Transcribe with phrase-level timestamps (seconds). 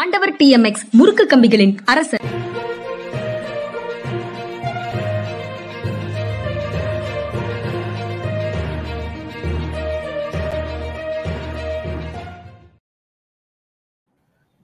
[0.00, 2.22] ஆண்டவர் டிஎம்எக்ஸ் முறுக்கு கம்பிகளின் அரசர்.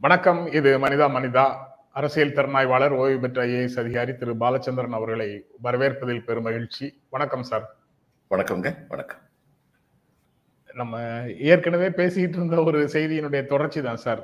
[0.01, 1.45] வணக்கம் இது மனிதா மனிதா.
[2.01, 5.29] அரசியல் திறனாய்வாளர் ஓய்வு பெற்ற ஐஏஎஸ் அதிகாரி திரு பாலச்சந்திரன் அவர்களை
[5.69, 6.89] வரவேற்பதில் பெரும் மகிழ்ச்சி.
[7.17, 7.69] வணக்கம் சார்.
[8.31, 9.23] வணக்கம்ங்க வணக்கம்.
[10.81, 10.97] நம்ம
[11.53, 14.23] ஏற்கனவே பேசிக்கிட்டு இருந்த ஒரு செய்தியினுடைய தொடர்ச்சி தான் சார்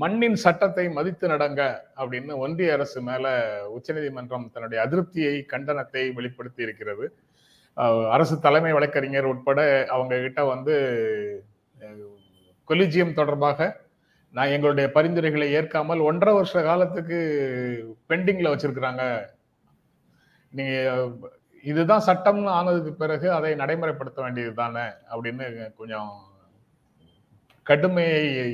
[0.00, 1.60] மண்ணின் சட்டத்தை மதித்து நடங்க
[2.00, 3.26] அப்படின்னு ஒன்றிய அரசு மேல
[3.76, 7.06] உச்சநீதிமன்றம் தன்னுடைய அதிருப்தியை கண்டனத்தை வெளிப்படுத்தி இருக்கிறது.
[8.14, 9.60] அரசு தலைமை வழக்கறிஞர் உட்பட
[9.94, 10.74] அவங்க கிட்ட வந்து
[12.68, 13.60] கொலிஜியம் தொடர்பாக
[14.34, 17.18] நான் எங்களுடைய பரிந்துரைகளை ஏற்காமல் ஒன்றரை வருஷ காலத்துக்கு
[18.10, 19.02] பெண்டிங்ல வச்சிருக்கிறாங்க.
[20.52, 20.74] நீங்க
[21.64, 25.46] இதுதான் சட்டம்னு ஆனதுக்கு பிறகு அதை நடைமுறைப்படுத்த வேண்டியது தானே அப்படின்னு
[25.80, 26.10] கொஞ்சம்
[27.70, 28.46] கடுமையை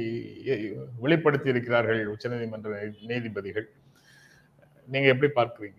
[1.05, 2.73] வெளிப்படுத்தி இருக்கிறார்கள் உச்சநீதிமன்ற
[3.11, 3.69] நீதிபதிகள்.
[4.89, 5.79] நீங்க எப்படி பார்க்கிறீங்க?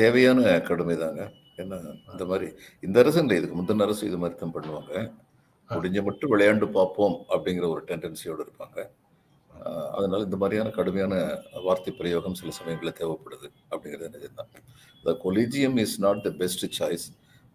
[0.00, 1.22] தேவையான கடுமை தாங்க
[1.62, 1.80] என்ன
[2.12, 2.46] இந்த மாதிரி
[2.86, 4.92] இந்த அரசு இல்லை இதுக்கு முந்தின அரசு இது மாதிரி தான் பண்ணுவாங்க.
[5.70, 8.78] முடிஞ்ச மட்டும் விளையாண்டு பார்ப்போம் அப்படிங்கிற ஒரு டெண்டன்சியோடு இருப்பாங்க.
[9.96, 11.14] அதனால இந்த மாதிரியான கடுமையான
[11.66, 14.50] வார்த்தை பிரயோகம் சில சமயங்களில் தேவைப்படுது அப்படிங்கிறது நிஜம்தான்.
[15.06, 17.06] The collegium is not the best choice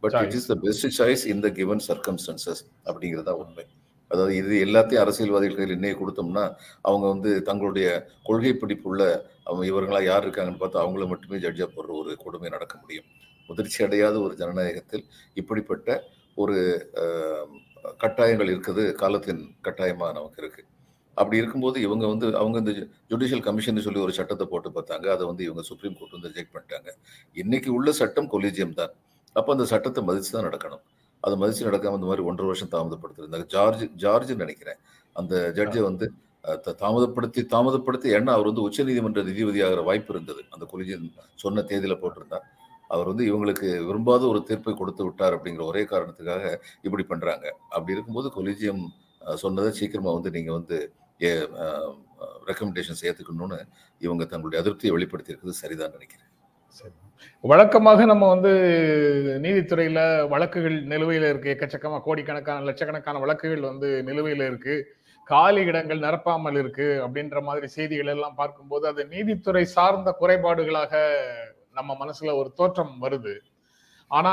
[0.04, 3.66] but it is the best choice in the given circumstances அப்படிங்கிறதா உண்மை.
[4.12, 6.46] அதாவது இது எல்லாத்தையும் அரசியல்வாதிகள் கையில் இன்னைக்கு கொடுத்தோம்னா
[6.88, 7.88] அவங்க வந்து தங்களுடைய
[8.30, 9.04] கொள்கை பிடிப்புள்ள
[9.48, 13.08] அவங்க இவர்களாக யார் இருக்காங்கன்னு பார்த்து அவங்கள மட்டுமே ஜட்ஜா போடுற ஒரு கொடுமை நடக்க முடியும்.
[13.50, 15.06] முதிர்ச்சி அடையாத ஒரு ஜனநாயகத்தில்
[15.42, 15.90] இப்படிப்பட்ட
[16.42, 16.58] ஒரு
[18.04, 20.68] கட்டாயங்கள் இருக்குது காலத்தின் கட்டாயமாக நமக்கு இருக்குது
[21.18, 22.74] அப்படி இருக்கும்போது இவங்க வந்து அவங்க இந்த
[23.12, 25.06] ஜுடிஷியல் கமிஷன் சொல்லி ஒரு சட்டத்தை போட்டு பார்த்தாங்க.
[25.16, 26.90] அதை வந்து இவங்க சுப்ரீம் கோர்ட் வந்து ரிஜெக்ட் பண்ணிட்டாங்க.
[27.42, 28.94] இன்னைக்கு உள்ள சட்டம் கொலிஜியம் தான்.
[29.36, 30.84] அப்போ அந்த சட்டத்தை மதித்து தான் நடக்கணும்.
[31.24, 34.80] அதை மதிச்சு நடக்காம இந்த மாதிரி ஒன்றரை வருஷம் தாமதப்படுத்திருந்தாங்க ஜார்ஜ் ஜார்ஜ்னு நினைக்கிறேன்.
[35.16, 36.06] அந்த ஜட்ஜை வந்து
[36.82, 40.42] தாமதப்படுத்தி தாமதப்படுத்தி ஏன்னா அவர் வந்து உச்சநீதிமன்ற நீதிபதி ஆகிற வாய்ப்பு இருந்தது.
[40.54, 41.06] அந்த கொலிஜியம்
[41.44, 42.40] சொன்ன தேதியில போட்டிருந்தா.
[42.94, 46.46] அவர் வந்து இவங்களுக்கு விரும்பாத ஒரு தீர்ப்பை கொடுத்து விட்டார் அப்படிங்கிற ஒரே காரணத்துக்காக
[46.88, 47.46] இப்படி பண்றாங்க.
[47.76, 48.82] அப்படி இருக்கும்போது கொலிஜியம்
[49.44, 50.78] சொன்னதை சீக்கிரமா வந்து நீங்க வந்து
[52.50, 53.60] ரெக்கமெண்டேஷன்ஸ் ஏத்துக்கணும்னு
[54.02, 56.30] இவங்க தங்களுடைய அதிருப்தியை வெளிப்படுத்தி இருக்கிறது சரிதான் நினைக்கிறேன்.
[56.80, 56.96] சரி.
[57.44, 58.52] வழக்கமாக நம்ம வந்து
[59.44, 60.00] நீதித்துறையில
[60.30, 61.54] வழக்குகள் நிலுவையில இருக்கு.
[61.54, 64.76] எக்கச்சக்கமா கோடிக்கணக்கான லட்சக்கணக்கான வழக்குகள் வந்து நிலுவையில இருக்கு.
[65.28, 70.94] காலி இடங்கள் நிரப்பாமல் இருக்கு அப்படின்ற மாதிரி செய்திகள் எல்லாம் பார்க்கும்போது அது நீதித்துறை சார்ந்த குறைபாடுகளாக
[71.76, 73.34] நம்ம மனசுல ஒரு தோற்றம் வருது.
[74.12, 74.32] ஆனா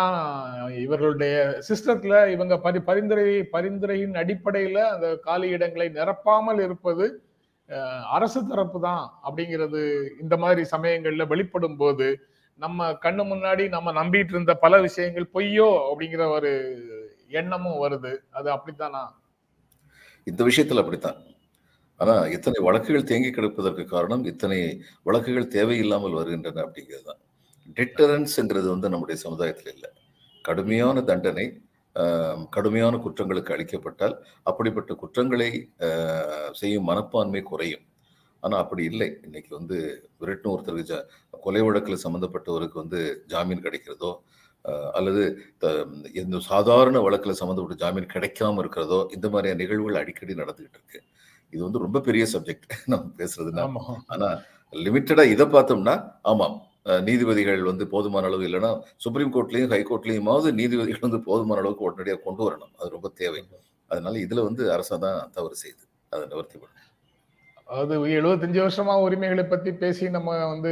[0.82, 1.34] இவர்களுடைய
[1.69, 7.04] சிஸ்டத்துல இவங்க பரி பரிந்துரை பரிந்துரையின் அடிப்படையில அந்த காலி இடங்களை நிரப்பாமல் இருப்பது
[7.71, 9.81] அஹ், அரசு தரப்பு தான் அப்படிங்கிறது
[10.21, 12.06] இந்த மாதிரி சமயங்கள்ல வெளிப்படும் போது
[12.59, 16.51] நம்ம கண்ணு முன்னாடி நம்ம நம்பிட்டு இருந்த பல விஷயங்கள் பொய்யோ அப்படிங்கிற ஒரு
[17.41, 18.13] எண்ணமும் வருது.
[18.31, 19.03] அது அப்படித்தானா?
[20.27, 21.19] இந்த விஷயத்துல அப்படித்தான்.
[22.01, 24.59] ஆனா இத்தனை வழக்குகள் தேங்கி கிடப்பதற்கு காரணம் இத்தனை
[25.07, 27.21] வழக்குகள் தேவையில்லாமல் வருகின்றன அப்படிங்கிறது தான்
[27.77, 29.91] டிட்டரன்ஸ்ங்கிறது வந்து நம்முடைய சமுதாயத்தில் இல்லை.
[30.45, 31.47] கடுமையான தண்டனை
[31.97, 34.15] ஆஹ், கடுமையான குற்றங்களுக்கு அளிக்கப்பட்டால்
[34.47, 35.49] அப்படிப்பட்ட குற்றங்களை
[36.53, 37.85] செய்யும் மனப்பான்மை குறையும்.
[38.43, 39.09] ஆனா அப்படி இல்லை.
[39.27, 39.77] இன்னைக்கு வந்து
[40.21, 40.99] விரட்டும் ஒருத்தருக்கு
[41.44, 43.00] கொலை வழக்கில் சம்மந்தப்பட்டவருக்கு வந்து
[43.32, 44.12] ஜாமீன் கிடைக்கிறதோ
[44.99, 45.22] அல்லது
[46.21, 51.00] இந்த சாதாரண வழக்கில் சம்மந்தப்பட்ட ஜாமீன் கிடைக்காம இருக்கிறதோ இந்த மாதிரியான நிகழ்வுகள் அடிக்கடி நடந்துகிட்டு இருக்கு.
[51.53, 53.65] இது வந்து ரொம்ப பெரிய சப்ஜெக்ட் நம்ம பேசுறதுன்னா.
[53.69, 53.82] ஆமா.
[54.15, 54.28] ஆனா
[54.72, 55.94] லிமிட்டடா இதை பார்த்தோம்னா
[56.32, 56.56] ஆமாம்
[57.09, 58.71] நீதிபதிகள் வந்து போதுமான அளவு இல்லைன்னா
[59.04, 62.72] சுப்ரீம் கோர்ட்லயும் ஹை கோர்ட்லயுமாவது நீதிபதிகள் வந்து போதுமான அளவுக்கு உடனடியாக கொண்டு வரணும்.
[62.81, 63.43] அது ரொம்ப தேவை.
[63.91, 66.78] அதனால இதுல வந்து அரசா தான் தவறு செய்யுது அதை நிவர்த்தி பண்ணணும்.
[67.77, 70.71] அது எழுபத்தஞ்சு வருஷமா உரிமைகளை பத்தி பேசி நம்ம வந்து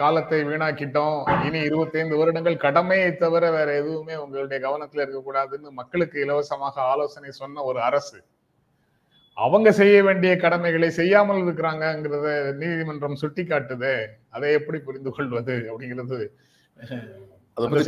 [0.00, 1.20] காலத்தை வீணாக்கிட்டோம்.
[1.46, 7.80] இனி இருபத்தைந்து வருடங்கள் கடமையை தவிர வேற எதுவுமே உங்களுடைய கவனத்துல இருக்கக்கூடாதுன்னு மக்களுக்கு இலவசமாக ஆலோசனை சொன்ன ஒரு
[7.88, 8.18] அரசு.
[9.36, 12.28] அவங்க செய்ய வேண்டிய கடமைகளை செய்யாமல் இருக்கிறாங்கங்கிறத
[12.60, 13.96] நீதிமன்றம் சுட்டி காட்டுதே
[14.36, 16.18] அதை எப்படி புரிந்து கொள்வது அப்படிங்கிறது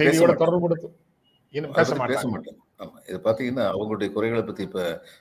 [0.03, 2.61] செய்தியோட அதை பேச மாட்டாங்க.
[2.81, 2.97] ஆமா.
[3.09, 4.81] இதை பாத்தீங்கன்னா அவங்களுடைய குறைகளை பத்தி இப்ப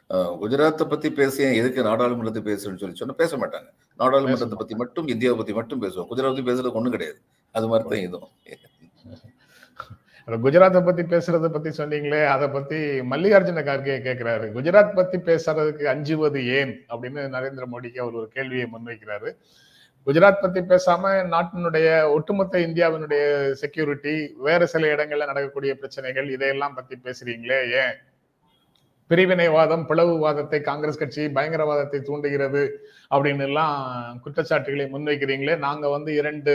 [0.10, 3.70] அஹ், குஜராத்தை பத்தி பேசிய எதுக்கு நாடாளுமன்றத்தை பேசுறேன்னு சொல்லி சொன்னா பேச மாட்டாங்க.
[4.00, 7.20] நாடாளுமன்றத்தை பத்தி மட்டும் இந்தியாவை பத்தி மட்டும் பேசுவோம் குஜராத் பத்தி பேசுறதுக்கு ஒண்ணும் கிடையாது.
[7.56, 8.34] அது மாதிரி தான் இதுவும்.
[10.28, 12.78] அந்த குஜராத்தை பத்தி பேசுறத பத்தி சொன்னீங்களே அதை பத்தி
[13.12, 14.46] மல்லிகார்ஜுன கார்கே கேக்குறாரு.
[14.54, 16.74] குஜராத் பத்தி பேசுறதுக்கு அஞ்சுவது ஏன்?
[16.90, 19.32] அப்படின்னு நரேந்திர மோடிக்கு அவர் ஒரு கேள்வியை முன்வைக்கிறாரு.
[20.08, 27.72] குஜராத் பத்தி பேசாம நாட்டினுடைய ஒட்டுமொத்த இந்தியாவினுடைய செக்யூரிட்டி வேற சில இடங்கள்ல நடக்கக்கூடிய பிரச்சனைகள் இதையெல்லாம் பத்தி பேசுறீங்களே
[27.72, 27.96] ஏன்?
[29.10, 35.58] பிரிவினைவாதம் பிளவுவாதத்தை காங்கிரஸ் கட்சி பயங்கரவாதத்தை தூண்டுகிறது அப்படின்னு எல்லாம் குற்றச்சாட்டுகளை முன்வைக்கிறீங்களே.
[35.58, 36.54] நாங்க வந்து இரண்டு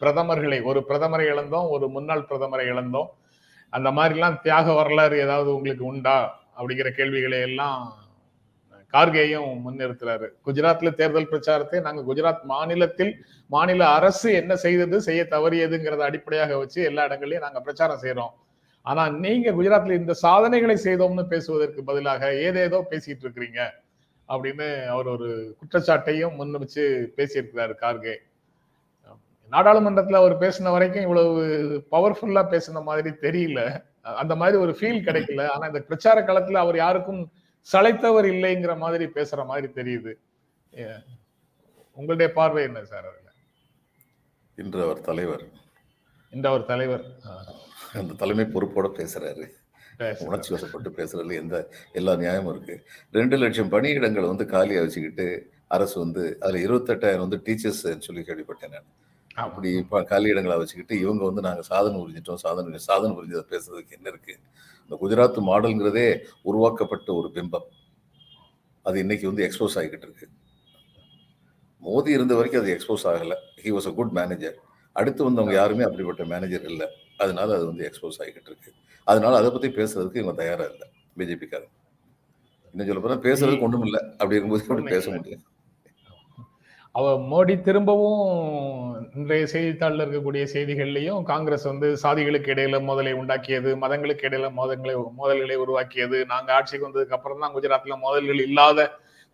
[0.00, 3.10] பிரதமர்களை ஒரு பிரதமரை இழந்தோம் ஒரு முன்னாள் பிரதமரை இழந்தோம்.
[3.70, 6.42] அந்த மாதிரிலாம் தியாக வரலாறு ஏதாவது உங்களுக்கு உண்டா?
[6.58, 8.03] அப்படிங்கிற கேள்விகளை எல்லாம்
[8.94, 10.26] கார்கேயும் முன்னிறுத்துறாரு.
[10.46, 13.12] குஜராத்ல தேர்தல் பிரச்சாரத்தை நாங்க குஜராத் மாநிலத்தில்
[13.50, 18.34] மாநில அரசு என்ன செய்தது செய்ய தவறியதுங்கிறத அடிப்படையாக வச்சு எல்லா இடங்கள்லயும் நாங்க பிரச்சாரம் செய்யறோம்
[18.86, 23.60] ஆனா நீங்க குஜராத்ல இந்த சாதனைகளை செய்தோம்னு பேசுவதற்கு பதிலாக ஏதேதோ பேசிட்டு இருக்கிறீங்க
[24.28, 25.28] அப்படின்னு அவர் ஒரு
[25.60, 26.84] குற்றச்சாட்டையும் முன் வச்சு
[27.16, 28.14] பேசியிருக்கிறாரு கார்கே.
[29.52, 31.32] நாடாளுமன்றத்துல அவர் பேசின வரைக்கும் இவ்வளவு
[31.90, 33.60] பவர்ஃபுல்லா பேசின மாதிரி தெரியல.
[34.02, 35.42] அந்த மாதிரி ஒரு ஃபீல் கிடைக்கல.
[35.46, 37.22] ஆனா இந்த பிரச்சார காலத்துல அவர் யாருக்கும்
[37.72, 40.12] சளைத்தவர் இல்லைங்கிற மாதிரி பேசுற மாதிரி தெரியுது.
[41.98, 43.30] உங்களுடைய பார்வை என்ன சார் அதுல?
[44.54, 45.44] இன்று அவர் தலைவர்.
[46.32, 47.04] இந்த ஒரு தலைவர்.
[48.00, 49.44] அந்த தலைமை பொறுப்போட பேசுறாரு.
[49.98, 50.26] பேசுறாரு.
[50.26, 51.56] உணர்ச்சி வசப்பட்டு பேசுறதுல எந்த
[51.92, 52.76] எல்லா நியாயமும் இருக்கு.
[53.10, 55.26] ரெண்டு லட்சம் பணியிடங்களை வந்து காலியா வச்சுக்கிட்டு
[55.76, 58.90] அரசு வந்து அதுல இருபத்தெட்டாயிரம் வந்து டீச்சர்ஸ் சொல்லி கேள்விப்பட்டேன் நான்.
[59.44, 62.42] அப்படி இப்போ காலியிடங்களை வச்சுக்கிட்டு இவங்க வந்து நாங்கள் சாதனை புரிஞ்சிட்டோம்.
[62.44, 64.36] சாதனை சாதனை புரிஞ்சதை பேசுறதுக்கு என்ன இருக்கு?
[64.84, 67.66] இந்த குஜராத் மாடல்ங்கிறதே உருவாக்கப்பட்ட ஒரு பிம்பம்.
[68.82, 70.26] அது இன்னைக்கு வந்து எக்ஸ்போஸ் ஆகிக்கிட்டு இருக்கு.
[71.82, 73.36] மோதி இருந்த வரைக்கும் அது எக்ஸ்போஸ் ஆகலை.
[73.64, 74.56] He was a good manager
[74.92, 76.86] அடுத்து வந்தவங்க யாருமே அப்படிப்பட்ட மேனேஜர் இல்லை.
[77.18, 78.70] அதனால அது வந்து எக்ஸ்போஸ் ஆகிக்கிட்டு இருக்கு.
[79.06, 80.88] அதனால அதை பத்தி பேசுறதுக்கு இவங்க தயாரா இல்லை.
[81.18, 81.72] பிஜேபிக்காரங்க
[82.74, 85.42] இன்னும் சொல்ல போனா பேசுறதுக்கு ஒண்ணும் இல்லை அப்படி இருக்கும்போது அப்படி பேச முடியும்
[86.96, 94.52] அவ மோடி திரும்பவும் இன்றைய செய்தித்தாளில் இருக்கக்கூடிய செய்திகள்லையும் காங்கிரஸ் வந்து சாதிகளுக்கு இடையில மோதலை உண்டாக்கியது மதங்களுக்கு இடையில
[94.56, 96.26] மோதங்களை மோதல்களை உருவாக்கியது.
[96.26, 98.90] நாங்க ஆட்சிக்கு வந்ததுக்கு அப்புறம் தான் குஜராத்ல மோதல்கள் இல்லாத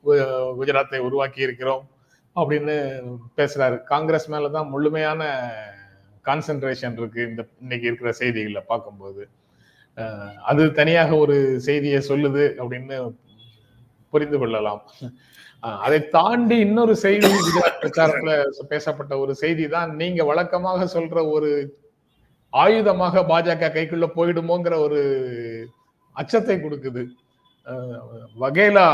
[0.07, 1.89] கு- குஜராத்தை உருவாக்கி இருக்கிறோம்
[2.37, 3.03] அப்படின்னு
[3.37, 3.83] பேசுறாரு.
[3.83, 5.51] காங்கிரஸ் மேலதான் முழுமையான
[6.25, 9.29] கான்சென்ட்ரேஷன் இருக்கு இந்த இன்னைக்கு இருக்கிற செய்திகளை பார்க்கும்போது.
[10.45, 13.15] அது தனியாக ஒரு செய்தியை சொல்லுது அப்படின்னு
[14.11, 14.83] புரிந்து கொள்ளலாம்.
[15.81, 18.35] அதை தாண்டி இன்னொரு செய்தி குஜராத் பிரச்சாரத்துல
[18.69, 21.51] பேசப்பட்ட ஒரு செய்தி தான் நீங்க வழக்கமாக சொல்ற ஒரு
[22.53, 25.01] ஆயுதமாக பாஜக கைக்குள்ள போயிடுமோங்கிற ஒரு
[26.17, 27.03] அச்சத்தை கொடுக்குது.
[27.67, 28.01] அஹ்,
[28.39, 28.89] வகேலா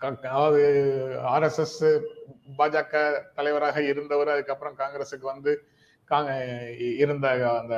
[0.00, 0.62] க- அதாவது
[1.28, 1.78] ஆர்எஸ்எஸ்
[2.58, 2.94] பாஜக
[3.34, 5.52] தலைவராக இருந்தவர் அதுக்கப்புறம் காங்கிரஸுக்கு வந்து
[7.02, 7.26] இருந்த
[7.60, 7.76] அந்த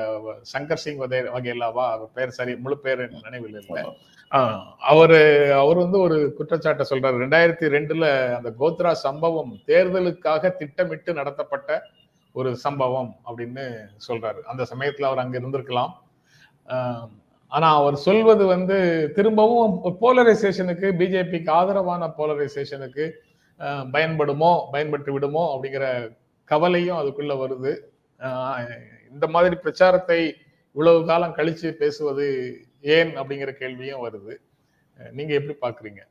[0.53, 3.85] சங்கர் சிங் வதே வகேலாவா அவர் பேர் சரி முழு பேர் நினைவில் இல்லை.
[4.93, 5.21] அவரு
[5.61, 7.17] அவர் வந்து ஒரு குற்றச்சாட்டை சொல்றாரு.
[7.25, 8.07] ரெண்டாயிரத்தி ரெண்டுல
[8.39, 11.81] அந்த கோத்ரா சம்பவம் தேர்தலுக்காக திட்டமிட்டு நடத்தப்பட்ட
[12.35, 13.65] ஒரு சம்பவம் அப்படின்னு
[14.09, 14.41] சொல்றாரு.
[14.51, 15.93] அந்த சமயத்துல அவர் அங்க இருந்திருக்கலாம்.
[17.53, 18.77] ஆனா அவர் சொல்வது வந்து
[19.17, 23.05] திரும்பவும் போலரைசேஷனுக்கு பிஜேபிக்கு ஆதரவான போலரைசேஷனுக்கு
[23.95, 25.87] பயன்படுமோ பயன்பட்டு விடுமோ அப்படிங்கிற
[26.51, 27.73] கவலையும் அதுக்குள்ள வருது.
[29.15, 30.21] இந்த மாதிரி பிரச்சாரத்தை
[30.77, 32.27] இவ்வளவு காலம் கழிச்சு பேசுவது
[32.97, 34.35] ஏன் அப்படிங்கிற கேள்வியும் வருது.
[35.19, 36.03] நீங்க எப்படி பாக்குறீங்க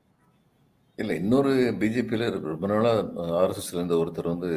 [1.02, 1.52] இல்லை இன்னொரு
[1.82, 3.02] பிஜேபியில் ரொம்ப நாளாக
[3.40, 4.50] ஆர்எஸ்எஸ்ல இருந்த ஒருத்தர் வந்து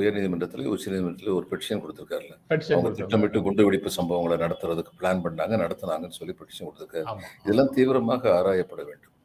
[0.00, 2.34] உயர்நீதிமன்றத்தில் உச்சநீதிமன்றத்தில் ஒரு பெட்டிஷன் கொடுத்துருக்காருல்ல.
[2.50, 2.90] Petition அவங்க.
[2.98, 7.16] திட்டமிட்டு குண்டு வெடிப்பு சம்பவங்களை நடத்துறதுக்கு பிளான் பண்ணாங்க நடத்துனாங்கன்னு சொல்லி பெட்டிஷன் கொடுத்துருக்காரு.
[7.44, 9.16] இதெல்லாம் தீவிரமாக ஆராயப்பட வேண்டும்.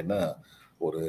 [0.00, 0.20] ஏன்னா
[0.88, 1.02] ஒரு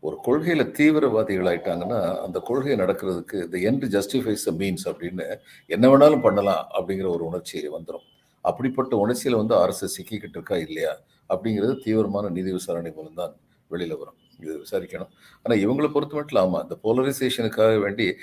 [0.00, 6.20] ஒரு கொள்கையில தீவிரவாதிகள் ஆயிட்டாங்கன்னா அந்த கொள்கை நடக்கிறதுக்கு the end justifies the means அப்படின்னு என்ன வேணாலும்
[6.20, 8.06] பண்ணலாம் அப்படிங்கிற ஒரு உணர்ச்சி வந்துடும்
[8.40, 13.36] அப்படிப்பட்ட உணர்ச்சியில வந்து அரசு சிக்கிக்கிட்டு இருக்கா இல்லையா அப்படிங்கிறது தீவிரமான நீதி விசாரணை மூலம் தான்
[13.70, 14.14] வெளியில வரும்.
[14.40, 15.10] இது விசாரிக்கணும்.
[15.42, 18.14] ஆனா இவங்களை பொறுத்த மட்டும் ஆமா இந்த போலரைசேஷனுக்காக வேண்டி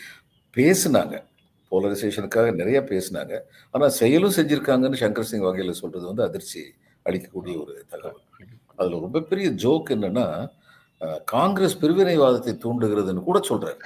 [0.57, 1.23] பேசுனாங்க.
[1.71, 3.39] போலரைசேஷனுக்காக நிறைய பேசுனாங்க.
[3.71, 6.73] ஆனா செயலும் செஞ்சிருக்காங்கன்னு சங்கர் சிங் வகையில சொல்றது வந்து அதிர்ச்சி
[7.05, 8.21] அளிக்கக்கூடிய ஒரு தகவல்.
[8.75, 10.47] அதுல ரொம்ப பெரிய ஜோக் என்னன்னா
[11.25, 13.77] காங்கிரஸ் பிரிவினைவாதத்தை தூண்டுகிறதுன்னு கூட சொல்றாரு.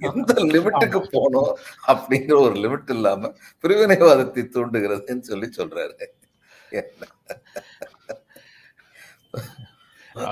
[0.00, 1.52] எந்த லிமிட்டுக்கு போனோம்
[1.86, 3.32] அப்படிங்கிற ஒரு லிமிட் இல்லாம
[3.62, 6.06] பிரிவினைவாதத்தை தூண்டுகிறதுன்னு சொல்லி சொல்றாரு.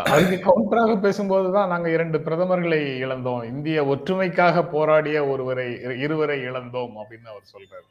[0.05, 3.45] அதுக்கு கவுண்டராக பேசும்போதுதான் நாங்க இரண்டு பிரதமர்களை இழந்தோம்.
[3.45, 7.89] இந்திய ஒற்றுமைக்காக போராடிய ஒருவரை இருவரை இழந்தோம் அப்படின்னு அவர் சொல்றாரு.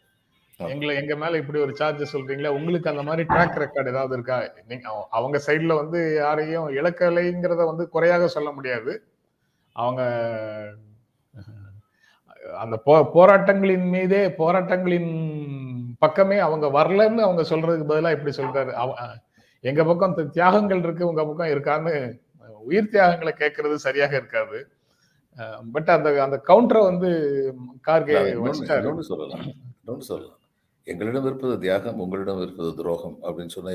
[0.58, 4.52] எங்களை எங்க மேல இப்படி ஒரு சார்ஜ் சொல்றீங்களா உங்களுக்கு அந்த மாதிரி ட்ராக் ரெக்கார்டு ஏதாவது இருக்கா?
[4.68, 9.04] நீங்க அவ- அவங்க சைடுல வந்து யாரையும் இழக்கலைங்கிறத வந்து குறையாக சொல்ல முடியாது.
[9.74, 10.02] அவங்க
[12.58, 15.46] அந்த போ போராட்டங்களின் மீதே போராட்டங்களின்
[16.00, 18.72] பக்கமே அவங்க வரலன்னு அவங்க சொல்றதுக்கு பதிலா இப்படி சொல்றாரு.
[18.72, 19.18] அவ-
[19.60, 22.20] எங்க பக்கம் தியாகங்கள் இருக்கு உங்க பக்கம் இருக்கான்னு
[22.64, 24.68] உயிர் தியாகங்களை கேட்கறது சரியாக இருக்காது.
[25.72, 27.10] பட் அந்த அந்த கவுண்டரை வந்து
[27.88, 28.40] கார்கே
[29.00, 29.52] சொல்லலாம்.
[30.00, 30.40] சொல்லலாம்.
[30.88, 33.70] எங்களிடம் இருப்பது தியாகம் உங்களிடம் இருப்பது துரோகம் அப்படின்னு சொன்னா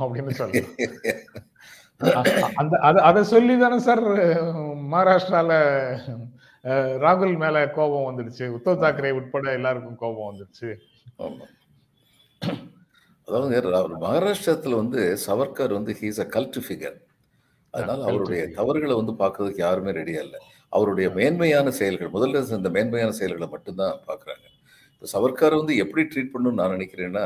[0.00, 0.42] அப்படின்னு
[2.16, 4.02] அ- அந்த அத சொல்லி தானே சார்
[4.92, 5.52] மகாராஷ்டிரால
[7.04, 8.44] ராகுல் மேல கோபம் வந்துடுச்சு.
[8.56, 10.74] உத்தவ் தாக்கரே உட்பட எல்லாருக்கும் கோபம் வந்துடுச்சு.
[13.24, 13.60] அதாவது
[13.98, 16.98] மகாராஷ்டிரத்துல வந்து சவர்கர் வந்து ஹீஸ் அ கல்ட் ஃபிகர்
[17.70, 18.48] அதனால அவருடைய.
[18.48, 20.40] தவறுகளை வந்து பார்க்கறதுக்கு யாருமே ரெடியா இல்லை.
[20.68, 24.46] அவருடைய மேன்மையான செயல்கள் முதல்ல இந்த மேன்மையான செயல்களை மட்டும்தான் பார்க்குறாங்க.
[24.96, 27.24] இப்போ சவர்காரை வந்து எப்படி ட்ரீட் பண்ணணும்னு நான் நினைக்கிறேன்னா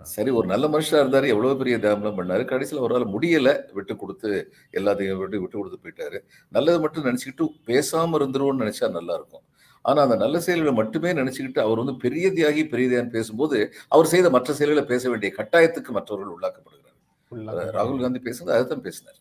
[0.00, 4.30] சரி ஒரு நல்ல மனுஷனா இருந்தாரு எவ்வளவு பெரிய தியாகம்லாம் பண்ணாரு கடைசியில் ஒரு நாள் முடியல விட்டு கொடுத்து
[4.78, 6.18] எல்லாத்தையும் விட்டு விட்டு கொடுத்து போயிட்டாரு.
[6.52, 9.44] நல்லது மட்டும் நினைச்சுக்கிட்டு பேசாம இருந்துருவோம்னு நினைச்சா நல்லா இருக்கும்
[9.84, 13.58] ஆனா அந்த நல்ல செயல்களை மட்டுமே நினைச்சுக்கிட்டு அவர் வந்து பெரிய தியாகி பெரிய தியாகி பேசும்போது
[13.94, 19.18] அவர் செய்த மற்ற செயல்களை பேச வேண்டிய கட்டாயத்துக்கு மற்றவர்கள் உள்ளாக்கப்படுகிறார் ராகுல் காந்தி பேசுனது அதுதான் பேசினார்.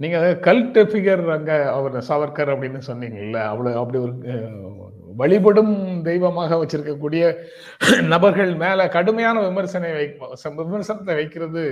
[0.00, 4.14] நீங்க கல்ட் ஃபிகர் அங்க அவர் சாவர்கர் அப்படின்னு சொன்னீங்கல்ல அவ்வளவு அப்படி ஒரு
[5.20, 5.72] வழிபடும்
[6.02, 7.24] தெய்வமாக வச்சிருக்கக்கூடிய
[8.08, 10.06] நபர்கள் மேல கடுமையான விமர்சனை வை
[10.60, 11.64] விமர்சனத்தை வைக்கிறது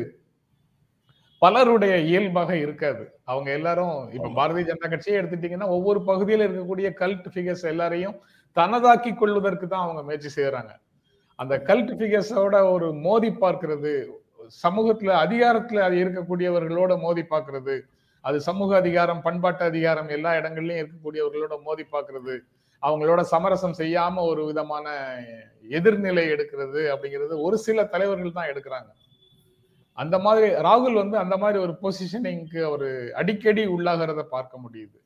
[1.42, 4.28] பலருடைய இயல்பாக இருக்காது அவங்க எல்லாரும் இப்ப.
[4.36, 8.16] பாரதிய ஜனதா கட்சியே எடுத்துட்டீங்கன்னா ஒவ்வொரு பகுதியில இருக்கக்கூடிய கல்ட் ஃபிகர்ஸ் எல்லாரையும்
[8.56, 10.72] தனதாக்கி கொள்வதற்கு தான் அவங்க முயற்சி செய்யறாங்க
[11.38, 13.92] அந்த கல்ட் ஃபிகர்ஸோட ஒரு மோதி பார்க்கிறது
[14.62, 17.76] சமூகத்துல அதிகாரத்துல அது இருக்கக்கூடியவர்களோட மோதி பார்க்கிறது
[18.24, 22.34] அது சமூக அதிகாரம் பண்பாட்டு அதிகாரம் எல்லா இடங்கள்லயும் இருக்கக்கூடியவர்களோட மோதி பார்க்கறது.
[22.82, 24.86] அவங்களோட சமரசம் செய்யாம ஒரு விதமான
[25.78, 28.90] எதிர்நிலை எடுக்கிறது அப்படிங்கிறது ஒரு சில தலைவர்கள் தான் எடுக்கிறாங்க.
[29.98, 32.88] அந்த மாதிரி ராகுல் வந்து அந்த மாதிரி ஒரு பொசிஷனிங்க்கு அவர்
[33.20, 34.98] அடிக்கடி உள்ளாகிறத பார்க்க முடியுது.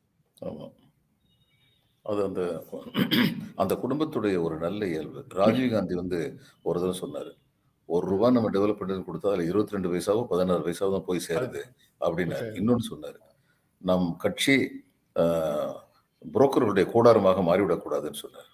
[2.07, 2.43] அது அந்த
[3.63, 5.21] அந்த குடும்பத்துடைய ஒரு நல்ல இயல்பு.
[5.41, 6.19] ராஜீவ்காந்தி வந்து
[6.69, 7.33] ஒரு தடவை சொன்னாரு
[7.89, 11.63] ஒரு ரூபா நம்ம டெவலப் பண்ணி கொடுத்தா அதுல இருபத்தி ரெண்டு பைசாவோ பதினாறு பைசாவோ தான் போய் சேருது
[12.07, 12.59] அப்படின்னாரு சரி.
[12.61, 13.19] இன்னொன்னு சொன்னாரு.
[13.89, 14.57] நம் கட்சி
[16.35, 18.51] புரோக்கர்களுடைய கூடாரமாக மாறிவிடக்கூடாதுன்னு சொன்னார்.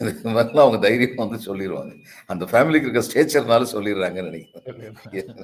[0.00, 1.92] இது மாதிரிலாம் அவங்க தைரியம் வந்து சொல்லிடுவாங்க
[2.32, 5.34] அந்த ஃபேமிலிக்கு இருக்க ஸ்டேச்சர்னால சொல்லிடுறாங்கன்னு நினைக்கிறேன்.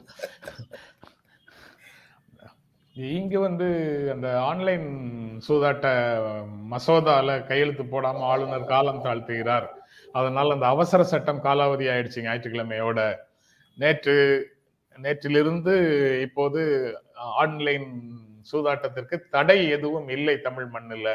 [3.18, 3.66] இங்க வந்து
[4.14, 4.88] அந்த ஆன்லைன்
[5.46, 5.88] சூதாட்ட
[6.72, 9.68] மசோதால கையெழுத்து போடாம ஆளுநர் காலம் தாழ்த்துகிறார்.
[10.12, 13.00] அதனால அந்த அவசர சட்டம் காலாவதி ஆயிடுச்சு ஞாயிற்றுக்கிழமையோட.
[13.78, 14.14] நேற்று
[14.98, 15.74] நேற்றிலிருந்து
[16.20, 16.60] இப்போது
[17.42, 17.88] ஆன்லைன்
[18.52, 21.12] சூதாட்டத்திற்கு தடை எதுவும் இல்லை தமிழ் மண்ணில்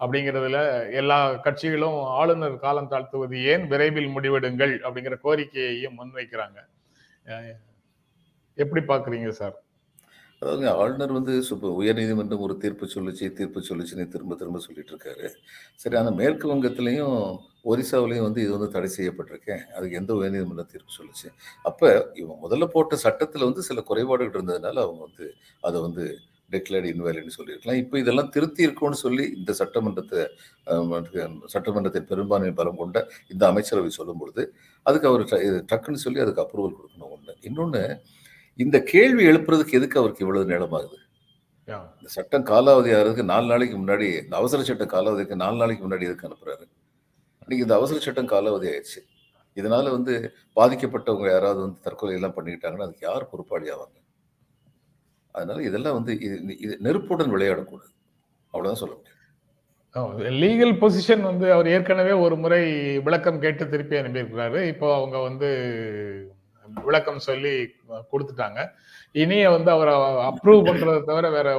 [0.00, 0.58] அப்படிங்கிறதுல
[0.92, 6.58] எல்லா கட்சிகளும் ஆளுநர் காலம் தாழ்த்துவது ஏன் விரைவில் முடிவெடுங்கள் அப்படிங்கிற கோரிக்கையையும் முன்வைக்கிறாங்க.
[8.58, 9.56] எப்படி பாக்குறீங்க சார்?
[10.42, 15.28] அதாவது ஆளுநர் வந்து சுப்ப உயர்நீதிமன்றம் ஒரு தீர்ப்பு சொல்லுச்சு தீர்ப்பு சொல்லுச்சுன்னு திரும்ப திரும்ப சொல்லிட்டு இருக்காரு
[15.82, 17.16] சரி ஆனால் மேற்கு வங்கத்திலையும்
[17.72, 21.28] ஒரிசாவிலையும் வந்து இது வந்து தடை செய்யப்பட்டிருக்கேன் அதுக்கு எந்த உயர்நீதிமன்றம் தீர்ப்பு சொல்லுச்சு?
[21.68, 21.88] அப்போ
[22.20, 25.26] இவங்க முதல்ல போட்ட சட்டத்தில் வந்து சில குறைபாடுகள் இருந்ததுனால அவங்க வந்து
[25.62, 26.04] அதை வந்து
[26.50, 27.78] டிக்ளேர்டு இன்வேலிட்னு சொல்லியிருக்கலாம்.
[27.82, 30.22] இப்போ இதெல்லாம் திருத்தி இருக்கும்னு சொல்லி இந்த சட்டமன்றத்தை
[30.64, 31.22] சட்டமன்றத்தை
[31.54, 33.00] சட்டமன்றத்தின் பெரும்பான்மை பலம் கொண்ட
[33.34, 34.44] இந்த அமைச்சரவை சொல்லும் பொழுது
[34.86, 35.24] அதுக்கு அவர்
[35.72, 37.84] டக்குன்னு சொல்லி அதுக்கு அப்ரூவல் கொடுக்கணும் ஒன்று இன்னொன்று
[38.58, 40.98] இந்த கேள்வி எழுப்புறதுக்கு எதுக்கு அவருக்கு இவ்வளவு நேரமாகுது.
[41.98, 46.28] இந்த சட்டம் காலாவதி ஆகிறதுக்கு நாலு நாளைக்கு முன்னாடி இந்த அவசர சட்டம் காலாவதிக்கு நாலு நாளைக்கு முன்னாடி எதுக்கு
[46.28, 46.64] அனுப்புறாரு?
[47.42, 49.00] இன்னைக்கு இந்த அவசர சட்டம் காலாவதி ஆயிடுச்சு.
[49.56, 50.12] இதனால வந்து
[50.58, 53.96] பாதிக்கப்பட்டவங்க யாராவது வந்து தற்கொலை எல்லாம் பண்ணிக்கிட்டாங்கன்னா அதுக்கு யார் பொறுப்பாளி ஆவாங்க?
[55.34, 57.90] அதனால இதெல்லாம் வந்து இது இது நெருப்புடன் விளையாடக்கூடாது.
[58.54, 59.08] அவ்வளவுதான் சொல்ல முடியும்.
[60.42, 62.62] லீகல் பொசிஷன் வந்து அவர் ஏற்கனவே ஒரு முறை
[63.06, 64.60] விளக்கம் கேட்டு திருப்பி அனுப்பியிருக்கிறாரு.
[64.72, 65.48] இப்போ அவங்க வந்து
[66.86, 67.54] விளக்கம் சொல்லி
[68.12, 68.60] கொடுத்துட்டாங்க.
[69.22, 69.94] இனி வந்து அவரை
[70.30, 71.50] அப்ரூவ் பண்றதை தவிர வேற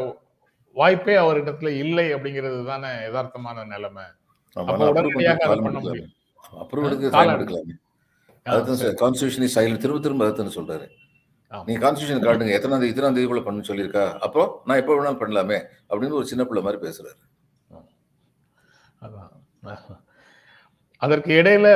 [0.76, 4.06] வாய்ப்பே அவரிடத்துல இல்லை அப்படிங்கிறது தானே யதார்த்தமான நிலைமை.
[4.56, 6.12] உடனடியாக அதை பண்ண முடியும்
[6.64, 7.78] அப்ரூவ் எடுக்கலாமே
[8.46, 10.88] அதுதான் கான்ஸ்டியூஷன் சைலண்ட் திரும்ப திரும்ப அதுதான் சொல்றாரு.
[11.52, 14.04] நீங்க கான்ஸ்டியூஷன் காட்டுங்க எத்தனாம் தேதி இத்தனாம் தேதிக்குள்ள பண்ண சொல்லியிருக்கா?
[14.26, 17.20] அப்போ நான் எப்போ வேணாலும் பண்ணலாமே அப்படின்னு ஒரு சின்ன பிள்ளை மாதிரி பேசுறாரு.
[19.06, 19.32] அதான்.
[21.04, 21.68] அதற்கு இடையில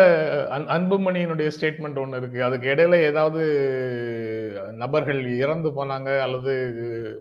[0.55, 2.43] அன்- அன்புமணியினுடைய ஸ்டேட்மெண்ட் ஒன்று இருக்கு.
[2.43, 3.41] அதுக்கு இடையில ஏதாவது
[4.74, 6.53] நபர்கள் இறந்து போனாங்க அல்லது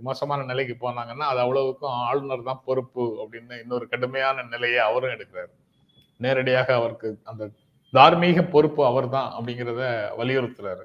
[0.00, 5.52] மோசமான நிலைக்கு போனாங்கன்னா அது அவ்வளவுக்கும் ஆளுநர் தான் பொறுப்பு அப்படின்னு இன்னொரு கடுமையான நிலையை அவரும் எடுக்கிறார்.
[6.20, 7.50] நேரடியாக அவருக்கு அந்த
[7.92, 9.82] தார்மீக பொறுப்பு அவர் தான் அப்படிங்கிறத
[10.18, 10.84] வலியுறுத்துறாரு.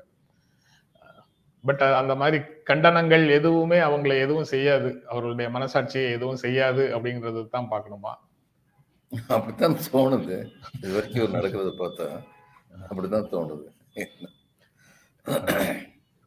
[1.63, 2.37] பட் அந்த மாதிரி
[2.69, 5.03] கண்டனங்கள் எதுவுமே அவங்களை எதுவும் செய்யாது.
[5.07, 8.13] அவர்களுடைய மனசாட்சியை எதுவும் செய்யாது அப்படிங்கிறது தான் பார்க்கணுமா?
[9.35, 10.37] அப்படித்தான் தோணுது.
[10.81, 12.07] இது வரைக்கும் ஒரு நடக்கிறத பார்த்தா
[12.89, 13.67] அப்படித்தான் தோணுது.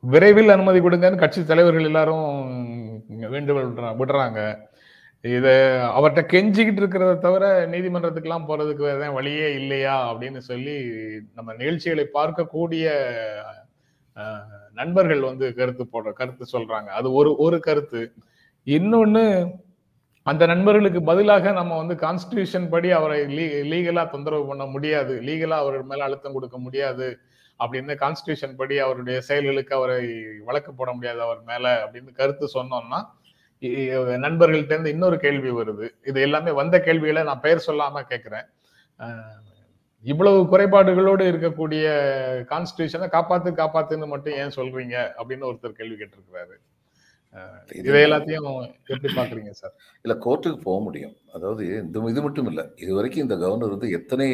[0.04, 2.28] விரைவில் அனுமதி கொடுங்கன்னு கட்சி தலைவர்கள் எல்லாரும்
[3.34, 4.40] வேண்டுகோள் விடுறாங்க.
[5.24, 5.52] இதை
[5.96, 10.76] அவர்கிட்ட கெஞ்சிக்கிட்டு இருக்கிறத தவிர நீதிமன்றத்துக்கெல்லாம் போறதுக்கு வேற எதாவது வழியே இல்லையா அப்படின்னு சொல்லி
[11.36, 12.92] நம்ம நிகழ்ச்சிகளை பார்க்கக்கூடிய
[14.80, 16.88] நண்பர்கள் வந்து கருத்து போடுற கருத்து சொல்றாங்க.
[16.98, 18.02] அது ஒரு ஒரு கருத்து.
[18.66, 19.24] இன்னொன்னு
[20.30, 25.14] அந்த நண்பர்களுக்கு பதிலாக நம்ம வந்து கான்ஸ்டியூஷன் படி அவரை லீ லீகலாக தொந்தரவு பண்ண முடியாது.
[25.28, 27.08] லீகலாக அவர் மேலே அழுத்தம் கொடுக்க முடியாது.
[27.64, 29.98] அப்படின்னு கான்ஸ்டியூஷன் படி அவருடைய செயல்களுக்கு அவரை
[30.48, 33.00] வழக்கு போட முடியாது அவர் மேலே அப்படின்னு கருத்து சொன்னோம்னா
[34.26, 35.86] நண்பர்கள்ட்டேருந்து இன்னொரு கேள்வி வருது.
[36.06, 38.48] இது எல்லாமே வந்த கேள்விகளை நான் பெயர் சொல்லாமல் கேட்குறேன்.
[40.12, 41.84] இவ்வளவு குறைபாடுகளோடு இருக்கக்கூடிய
[42.52, 44.96] கான்ஸ்டியூஷனை காப்பாத்து காப்பாத்துன்னு மட்டும் ஏன் சொல்றீங்க?
[45.18, 46.56] அப்படின்னு ஒருத்தர் கேள்வி கேட்டிருக்கிறாரு.
[47.78, 48.48] இது எல்லாத்தையும்
[48.92, 49.74] எப்படி பாக்குறீங்க சார்
[50.04, 51.14] இல்ல கோர்ட்டுக்கு போக முடியும்.
[51.36, 52.64] அதாவது இந்த இது மட்டும் இல்லை.
[52.82, 54.28] இது வரைக்கும் இந்த கவர்னர் வந்து எத்தனை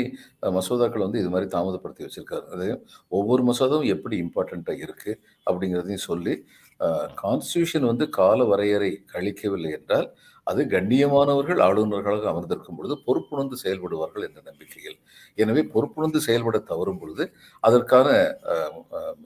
[0.57, 2.47] மசோதாக்கள் வந்து இது மாதிரி தாமதப்படுத்தி வச்சிருக்காரு.
[2.55, 2.83] அதையும்
[3.19, 5.13] ஒவ்வொரு மசோதாவும் எப்படி இம்பார்ட்டண்ட்டாக இருக்கு
[5.47, 6.35] அப்படிங்கிறதையும் சொல்லி
[7.23, 10.09] கான்ஸ்டியூஷன் வந்து கால வரையறை கழிக்கவில்லை என்றால்
[10.47, 14.97] அது கண்ணியமானவர்கள் ஆளுநர்களாக அமர்ந்திருக்கும் பொழுது பொறுப்புணர்ந்து செயல்படுவார்கள் என்ற நம்பிக்கையில்.
[15.43, 17.25] எனவே பொறுப்புணர்ந்து செயல்பட தவறும் பொழுது
[17.69, 18.09] அதற்கான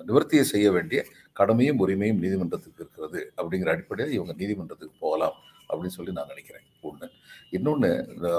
[0.08, 1.00] நிவர்த்தியை செய்ய வேண்டிய
[1.40, 5.36] கடமையும் உரிமையும் நீதிமன்றத்துக்கு இருக்கிறது அப்படிங்கிற அடிப்படையில் இவங்க நீதிமன்றத்துக்கு போகலாம்
[5.70, 6.66] அப்படின்னு சொல்லி நான் நினைக்கிறேன்.
[6.88, 7.06] ஒன்று
[7.56, 7.90] இன்னொன்று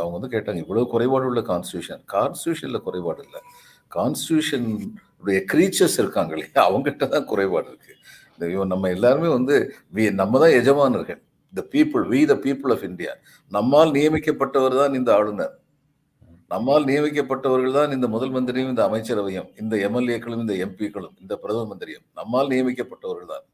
[0.02, 3.42] அவங்க வந்து கேட்டாங்க இவ்வளோ குறைபாடு உள்ள கான்ஸ்டியூஷன் கான்ஸ்டியூஷனில் குறைபாடு இல்லை.
[3.98, 9.56] கான்ஸ்டியூஷனுடைய க்ரீச்சர்ஸ் இருக்காங்க இல்லையா அவங்ககிட்ட தான் குறைபாடு இருக்குது இவன் நம்ம எல்லாருமே வந்து
[9.98, 11.20] வி நம்ம தான் எஜமானர்கள்.
[11.54, 13.14] The people we the people of India
[13.52, 15.54] நம்மால் நியமிக்கப்பட்டவர் தான் இந்த ஆளுநர்.
[16.52, 22.06] நம்மால் நியமிக்கப்பட்டவர்கள் தான் இந்த முதல் மந்திரியும் இந்த அமைச்சரவையும் இந்த எம்எல்ஏக்களும் இந்த எம்பிக்களும் இந்த பிரதம மந்திரியும்.
[22.20, 23.46] நம்மால் நியமிக்கப்பட்டவர்கள் தான்.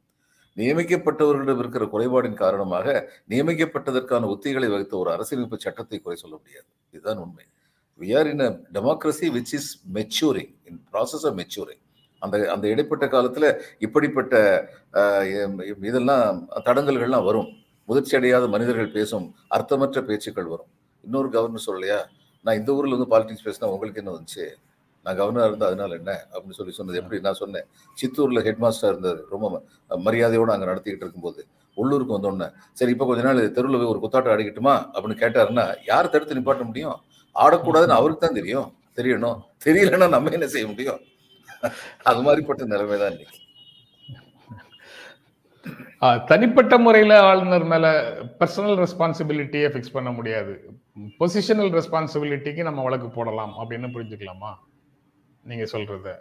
[0.57, 2.88] நியமிக்கப்பட்டவர்களிடம் இருக்கிற குறைபாடின் காரணமாக
[3.33, 6.67] நியமிக்கப்பட்டதற்கான உத்திகளை வகுத்த ஒரு அரசியலமைப்பு சட்டத்தை குறை சொல்ல முடியாது.
[6.93, 7.45] இதுதான் உண்மை.
[8.00, 11.81] We are in a democracy which is maturing in process of maturing
[12.21, 13.48] அந்த அந்த இடைப்பட்ட காலத்தில்
[13.86, 14.33] இப்படிப்பட்ட
[15.89, 16.25] இதெல்லாம்
[16.67, 17.50] தடங்கல்கள்லாம் வரும்.
[17.89, 19.25] முதிர்ச்சி அடையாத மனிதர்கள் பேசும்
[19.57, 20.69] அர்த்தமற்ற பேச்சுக்கள் வரும்.
[21.03, 22.00] இன்னொரு கவர்னர் சொல்லலையா?
[22.43, 24.50] நான் இந்த ஊரில் வந்து பாலிடிக்ஸ் பேசினா உங்களுக்கு என்ன வந்துச்சு?
[25.03, 26.25] நான் கவர்னராக இருந்தால் அதனால என்ன?
[26.33, 27.21] அப்படின்னு சொல்லி சொன்னது எப்படி?
[27.21, 27.65] நான் சொன்னேன்.
[27.93, 29.27] சித்தூரில் ஹெட் மாஸ்டர் இருந்தார்.
[29.29, 31.48] ரொம்ப ம- மரியாதையோடு அங்கே நடத்திக்கிட்டு இருக்கும்போது.
[31.75, 34.89] உள்ளூருக்கு வந்தோடனே சரி இப்போ கொஞ்ச நாள் தெருவில் போய் ஒரு குத்தாட்டம் ஆடிக்கிட்டுமா?
[34.93, 37.01] அப்படின்னு கேட்டாருன்னா யார் தடுத்து நிப்பாட்ட முடியும்?
[37.36, 38.74] ஆடக்கூடாதுன்னு அவருக்கு தான் தெரியும்.
[38.95, 39.41] தெரியணும்.
[39.65, 41.00] தெரியலன்னா நம்ம என்ன செய்ய முடியும்?
[42.03, 43.38] அது மாதிரிப்பட்ட நிலைமை தான் இன்னைக்கு.
[46.29, 47.85] தனிப்பட்ட முறையில ஆளுநர் மேல
[48.39, 50.53] பர்சனல் ரெஸ்பான்சிபிலிட்டியை ஃபிக்ஸ் பண்ண முடியாது.
[51.19, 54.51] பொசிஷனல் ரெஸ்பான்சிபிலிட்டிக்கு நம்ம வழக்கு போடலாம் அப்படின்னு புரிஞ்சுக்கலாமா?
[55.43, 56.13] நீங்க சொல்றது.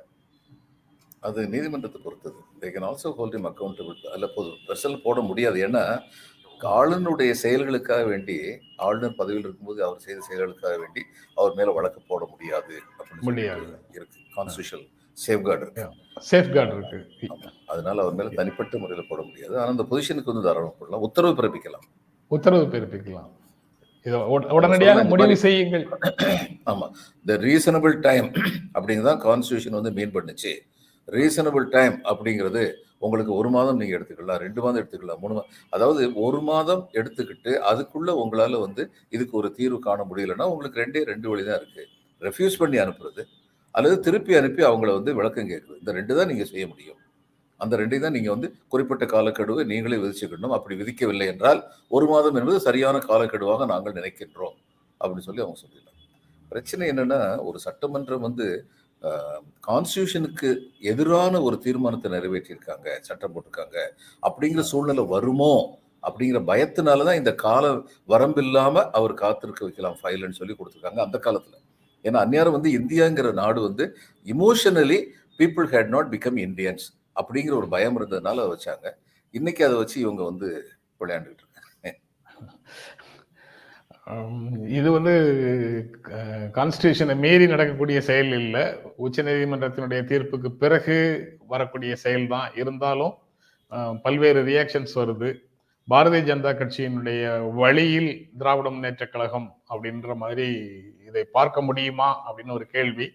[1.28, 2.38] அது நீதிமன்றத்தை பொறுத்தது.
[2.60, 4.60] They can also hold him accountable அல்ல போதும்.
[4.68, 5.58] பெர்சல் போட முடியாது.
[5.68, 5.84] ஏன்னா
[6.78, 8.36] ஆளுநருடைய செயல்களுக்காக வேண்டி
[8.76, 11.02] ஆளுநர் பதவியில் இருக்கும்போது அவர் செய்த செயல்களுக்காக வேண்டி
[11.34, 13.44] அவர் மேல வழக்கு போட முடியாது அப்படின்னு
[13.98, 14.18] இருக்கு.
[14.36, 14.84] கான்ஸ்டியூஷன்
[15.16, 15.84] சேஃப்கார்டு இருக்கு.
[16.30, 17.28] சேஃப்கார்டு இருக்கு.
[17.72, 19.54] அதனால அவர் மேல தனிப்பட்ட முறையில் போட முடியாது.
[19.60, 21.04] ஆனா அந்த பொசிஷனுக்கு வந்து தாராளம் போடலாம்.
[21.08, 21.86] உத்தரவு பிறப்பிக்கலாம்.
[22.36, 23.30] உத்தரவு பிறப்பிக்கலாம்.
[24.56, 25.86] உடனடியாக இந்த முடிவு செய்யுங்கள்.
[26.72, 26.86] ஆமா.
[27.30, 28.28] த ரீசனபிள் டைம்
[28.76, 30.52] அப்படிங்கிறதான் கான்ஸ்டியூஷன் வந்து மீன் பண்ணுச்சு.
[31.16, 32.62] ரீசனபிள் டைம் அப்படிங்கிறது
[33.06, 38.10] உங்களுக்கு ஒரு மாதம் நீங்க எடுத்துக்கலாம் ரெண்டு மாதம் எடுத்துக்கலாம் மூணு மாதம் அதாவது ஒரு மாதம் எடுத்துக்கிட்டு அதுக்குள்ள
[38.22, 38.82] உங்களால வந்து
[39.16, 41.84] இதுக்கு ஒரு தீர்வு காண முடியலன்னா உங்களுக்கு ரெண்டே ரெண்டு வழி தான் இருக்கு.
[42.22, 43.22] ரெஃப்யூஸ் பண்ணி அனுப்புறது.
[43.74, 45.78] அல்லது திருப்பி அனுப்பி அவங்கள வந்து விளக்கம் கேட்குது.
[45.82, 46.98] இந்த ரெண்டு தான் நீங்கள் செய்ய முடியும்.
[47.60, 50.54] அந்த ரெண்டையும் தான் நீங்கள் வந்து குறிப்பிட்ட காலக்கெடுவை நீங்களே விதிச்சுக்கணும்.
[50.56, 51.60] அப்படி விதிக்கவில்லை என்றால்
[51.96, 54.56] ஒரு மாதம் என்பது சரியான காலக்கெடுவாக நாங்கள் நினைக்கின்றோம்.
[55.00, 55.98] அப்படின்னு சொல்லி அவங்க சொல்லிடலாம்
[56.52, 58.46] பிரச்சனை என்னென்னா ஒரு சட்டமன்றம் வந்து
[59.66, 60.48] கான்ஸ்டியூஷனுக்கு
[60.92, 63.78] எதிரான ஒரு தீர்மானத்தை நிறைவேற்றியிருக்காங்க சட்டம் போட்டிருக்காங்க.
[64.28, 65.54] அப்படிங்கிற சூழ்நிலை வருமோ?
[66.08, 67.64] அப்படிங்கிற பயத்தினால தான் இந்த கால
[68.12, 71.58] வரம்பில்லாமல் அவர் காத்திருக்க வைக்கலாம் ஃபைல்னு சொல்லி கொடுத்துருக்காங்க அந்த காலத்தில்.
[72.04, 73.84] ஏன்னா அந்நியாரம் வந்து இந்தியாங்கிற நாடு வந்து
[74.34, 74.98] emotionally
[75.40, 76.86] people had not become Indians
[77.20, 78.86] அப்படிங்கிற ஒரு பயம் இருந்ததுனால அதை வச்சாங்க.
[79.34, 80.48] இன்னைக்கு அதை வச்சு இவங்க வந்து
[81.00, 81.56] விளையாண்டுட்டு இருக்காங்க.
[84.78, 85.12] இது வந்து
[86.56, 88.62] கான்ஸ்டியூஷனை மீறி நடக்கக்கூடிய செயல் இல்லை.
[89.04, 90.96] உச்ச நீதிமன்றத்தினுடைய தீர்ப்புக்கு பிறகு
[91.52, 93.14] வரக்கூடிய செயல் தான் இருந்தாலும்
[94.04, 95.30] பல்வேறு ரியாக்ஷன்ஸ் வருது.
[95.88, 97.22] பாரதிய ஜனதா கட்சியினுடைய
[97.60, 98.10] வழியில்
[98.40, 100.48] திராவிட முன்னேற்ற கழகம் அப்படின்ற மாதிரி
[101.10, 103.08] இதை பார்க்க முடியுமா அப்படின்னு ஒரு கேள்வி.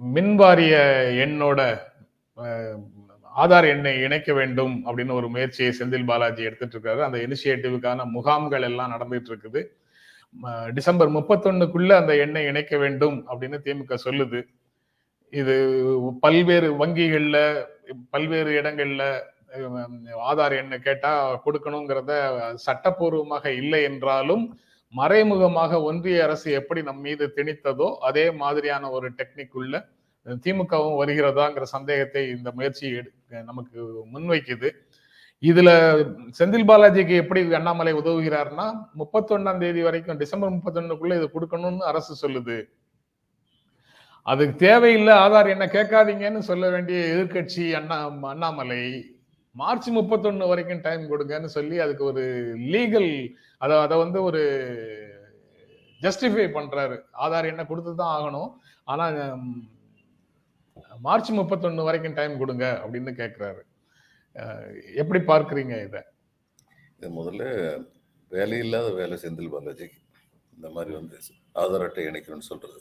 [0.00, 0.74] மின்வாரிய
[1.24, 1.60] எண்ணோட
[3.34, 8.92] ஆதார் எண்ணை இணைக்க வேண்டும் அப்படின்னு ஒரு முயற்சியை செந்தில் பாலாஜி எடுத்துட்டு இருக்காரு அந்த இனிஷியேட்டிவுக்கான முகாம்கள் எல்லாம்
[8.94, 9.60] நடந்துட்டு இருக்குது
[10.76, 14.40] டிசம்பர் முப்பத்தொன்னுக்குள்ள அந்த எண்ணை இணைக்க வேண்டும் அப்படின்னு திமுக சொல்லுது.
[15.32, 15.54] இது
[16.24, 17.38] பல்வேறு வங்கிகள்ல
[18.14, 19.02] பல்வேறு இடங்கள்ல
[20.30, 21.12] ஆதார் எண்ணை கேட்டா
[21.44, 22.12] கொடுக்கணுங்கிறத
[22.66, 24.44] சட்டப்பூர்வமாக இல்லை என்றாலும்
[24.98, 29.74] மறைமுகமாக ஒன்றிய அரசு எப்படி நம் மீது திணித்ததோ அதே மாதிரியான ஒரு டெக்னிக் உள்ள
[30.44, 32.86] திமுகவும் வருகிறதாங்கிற சந்தேகத்தை இந்த முயற்சி
[33.50, 33.78] நமக்கு
[34.14, 34.68] முன்வைக்குது.
[35.42, 35.70] இதுல
[36.38, 38.66] செந்தில் பாலாஜிக்கு எப்படி அண்ணாமலை உதவுகிறார்னா
[39.00, 42.56] முப்பத்தொன்னாம் தேதி வரைக்கும் டிசம்பர் முப்பத்தொன்னுக்குள்ள இது கொடுக்கணும்னு அரசு சொல்லுது.
[44.26, 47.98] அதுக்கு தேவையில்லை ஆதார் என்ன கேட்காதீங்கன்னு சொல்ல வேண்டிய எதிர்க்கட்சி அண்ணா
[48.32, 48.80] அண்ணாமலை
[49.60, 52.22] மார்ச் முப்பத்தொன்னு வரைக்கும் டைம் கொடுங்கன்னு சொல்லி அதுக்கு ஒரு
[52.74, 53.10] லீகல்
[53.64, 54.42] அதை அதை வந்து ஒரு
[56.00, 56.96] ஜஸ்டிஃபை பண்றாரு.
[57.24, 58.50] ஆதார் என்ன கொடுத்து தான் ஆகணும்.
[58.92, 59.04] ஆனா
[61.06, 63.62] மார்ச் முப்பத்தொன்னு வரைக்கும் டைம் கொடுங்க அப்படின்னு கேட்கிறாரு
[65.02, 66.02] எப்படி பார்க்குறீங்க இதை?
[66.98, 67.44] இது முதல்ல
[68.30, 69.88] வேலையில்லாத வேலை செந்தில் பாலாஜி
[70.56, 71.16] இந்த மாதிரி வந்து
[71.62, 72.78] ஆதார் அட்டை இணைக்கணும்னு சொல்றது.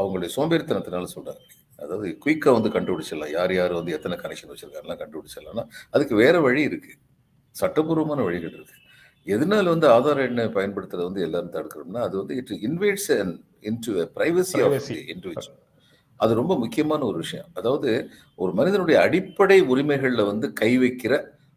[0.00, 1.44] அவங்களுடைய சோம்பேறித்தனத்தினால சொல்றாங்க
[1.80, 3.32] அதாவது குயிக்காக வந்து கண்டுபிடிச்சிடலாம்.
[3.38, 5.64] யார் யார் வந்து எத்தனை கனெக்ஷன் வச்சிருக்காருலாம் கண்டுபிடிச்சிடலாம்னா
[5.94, 6.92] அதுக்கு வேற வழி இருக்கு.
[7.56, 8.76] சட்டபூர்வமான வழிகள் இருக்கு.
[9.26, 13.10] எதனால வந்து ஆதார் எண்ணை பயன்படுத்துறது வந்து எல்லாரும் தடுக்கிறோம்னா அது வந்து it invades
[13.70, 14.88] into privacy of.
[15.14, 15.58] Individual
[16.20, 17.50] அது ரொம்ப முக்கியமான ஒரு விஷயம்.
[17.58, 17.90] அதாவது
[18.38, 21.14] ஒரு மனிதனுடைய அடிப்படை உரிமைகளில் வந்து கை வைக்கிற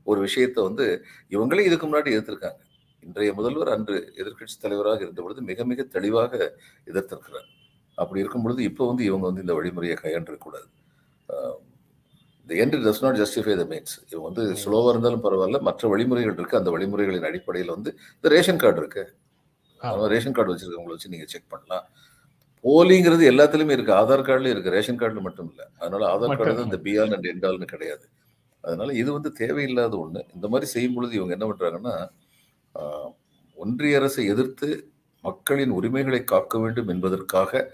[0.07, 0.85] ஒரு விஷயத்தை வந்து
[1.31, 2.61] இவங்களே இதுக்கு முன்னாடி எதிர்த்திருக்காங்க
[3.03, 6.33] இன்றைய முதல்வர் அன்று எதிர்க்கட்சி தலைவராக இருந்த பொழுது மிக மிக தெளிவாக
[6.87, 7.47] எதிர்த்திருக்கிறார்.
[7.97, 10.67] அப்படி இருக்கும் பொழுது இப்போ வந்து இவங்க வந்து இந்த வழிமுறையை கையாண்டிருக்கக்கூடாது.
[12.47, 16.59] The end does not justify the means இவங்க வந்து ஸ்லோவாக இருந்தாலும் பரவாயில்ல மற்ற வழிமுறைகள் இருக்கு.
[16.61, 19.03] அந்த வழிமுறைகளின் அடிப்படையில் வந்து இந்த ரேஷன் கார்டு இருக்கு.
[19.81, 21.85] அவன் ரேஷன் கார்டு வச்சிருக்கவங்களை வச்சு நீங்க செக் பண்ணலாம்.
[22.63, 23.93] போலிங்கிறது எல்லாத்துலயுமே இருக்கு.
[23.99, 24.75] ஆதார் கார்டுலயும் இருக்கு.
[24.75, 25.61] ரேஷன் கார்டுல மட்டும் இல்ல.
[25.81, 28.05] அதனால ஆதார் கார்டு தான் இந்த பிஆர் அண்ட் என்டால்னு கிடையாது.
[28.63, 30.21] அதனால இது வந்து தேவையில்லாத ஒண்ணு.
[30.35, 31.95] இந்த மாதிரி செய்யும் பொழுது இவங்க என்ன பண்றாங்கன்னா
[32.75, 33.09] ஆஹ்,
[33.57, 34.67] ஒன்றிய அரசை எதிர்த்து
[35.23, 37.73] மக்களின் உரிமைகளை காக்க வேண்டும் என்பதற்காக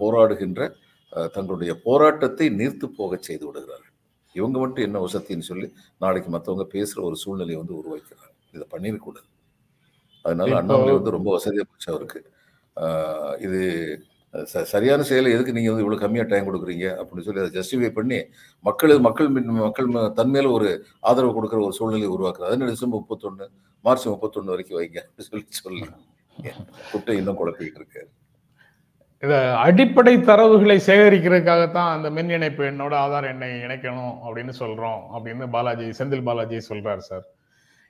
[0.00, 0.72] போராடுகின்ற
[1.08, 3.90] தங்களுடைய போராட்டத்தை நீர்த்து போகச் செய்து விடுகிறார்கள்.
[4.32, 8.30] இவங்க மட்டும் என்ன வசத்தின்னு சொல்லி நாளைக்கு மற்றவங்க பேசுற ஒரு சூழ்நிலையை வந்து உருவாக்கிறாங்க.
[8.52, 9.30] இதை பண்ணிடக்கூடாது.
[10.22, 12.30] அதனால அண்ணாமலை வந்து ரொம்ப வசதியா போச்சு அவருக்கு.
[12.76, 13.60] ஆஹ் இது
[14.32, 17.04] ச- சரியான செயலை எதுக்கு நீங்க வந்து இவ்வளவு கம்மியா டைம் கொடுக்குறீங்க?
[17.04, 18.24] அப்படின்னு சொல்லி அதை ஜஸ்டிஃபை பண்ணி
[18.60, 23.00] மக்கள் மக்கள் மீது- மக்கள் ம- தன் மேல ஒரு ஆதரவு கொடுக்குற ஒரு சூழ்நிலை உருவாக்குறது அதனால டிசம்பர்
[23.00, 23.48] முப்பத்தொன்னு
[23.82, 25.84] மார்ச் முப்பத்தொன்னு வரைக்கும் வைங்க அப்படின்னு சொல்லி சொல்லி
[26.92, 28.02] குட்டை இன்னும் குழப்பிக்கிட்டு இருக்கு.
[29.22, 35.86] இதை அடிப்படை தரவுகளை சேகரிக்கிறதுக்காகத்தான் அந்த மின் இணைப்பு என்னோட ஆதார் எண்ணை இணைக்கணும் அப்படின்னு சொல்றோம் அப்படின்னு பாலாஜி
[35.98, 37.26] செந்தில் பாலாஜி சொல்றாரு சார்.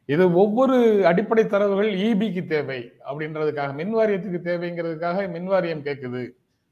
[0.09, 0.76] இது ஒவ்வொரு
[1.11, 2.78] அடிப்படை தரவுகள் இபிக்கு தேவை
[3.09, 6.22] அப்படின்றதுக்காக மின் வாரியத்துக்கு தேவைங்கிறதுக்காக மின் வாரியம் கேட்குது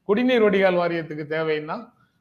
[0.09, 1.77] குடிநீர் வடிகால் வாரியத்துக்கு தேவைன்னா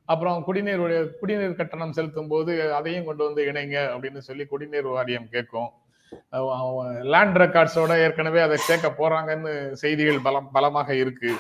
[0.10, 0.84] அப்புறம் குடிநீர்
[1.22, 5.70] குடிநீர் கட்டணம் செலுத்தும் போது அதையும் கொண்டு வந்து இணைங்க அப்படின்னு சொல்லி குடிநீர் வாரியம் கேட்கும்
[7.14, 11.32] லேண்ட் ரெக்கார்ட்ஸோட ஏற்கனவே அதை சேர்க்க போறாங்கன்னு செய்திகள் பலம் பலமாக இருக்கு.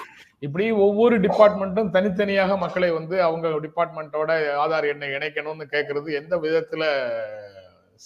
[0.46, 4.32] இப்படி ஒவ்வொரு டிபார்ட்மெண்ட்டும் தனித்தனியாக மக்களை வந்து அவங்க டிபார்ட்மெண்ட்டோட
[4.64, 6.84] ஆதார் எண்ணை இணைக்கணும்னு கேட்கறது எந்த விதத்துல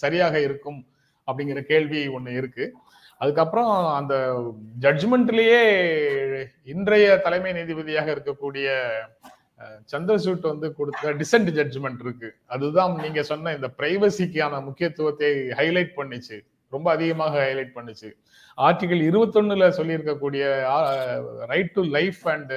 [0.02, 0.80] சரியாக இருக்கும்
[1.28, 2.64] அப்படிங்கிற கேள்வி ஒன்று இருக்கு.
[3.22, 4.14] அதுக்கப்புறம் அந்த
[4.84, 5.60] ஜட்ஜ்மெண்ட்லயே
[6.72, 8.68] இன்றைய தலைமை நீதிபதியாக இருக்கக்கூடிய
[9.92, 12.28] சந்திரசூட் வந்து கொடுத்த டிசன்ட் ஜட்ஜ்மெண்ட் இருக்கு.
[12.54, 16.38] அதுதான் நீங்க சொன்ன இந்த பிரைவசிக்கான முக்கியத்துவத்தை ஹைலைட் பண்ணிச்சு.
[16.76, 18.10] ரொம்ப அதிகமாக ஹைலைட் பண்ணுச்சு.
[18.66, 20.44] ஆர்டிகல் இருபத்தொன்னுல சொல்லியிருக்கக்கூடிய
[21.52, 22.54] right to life and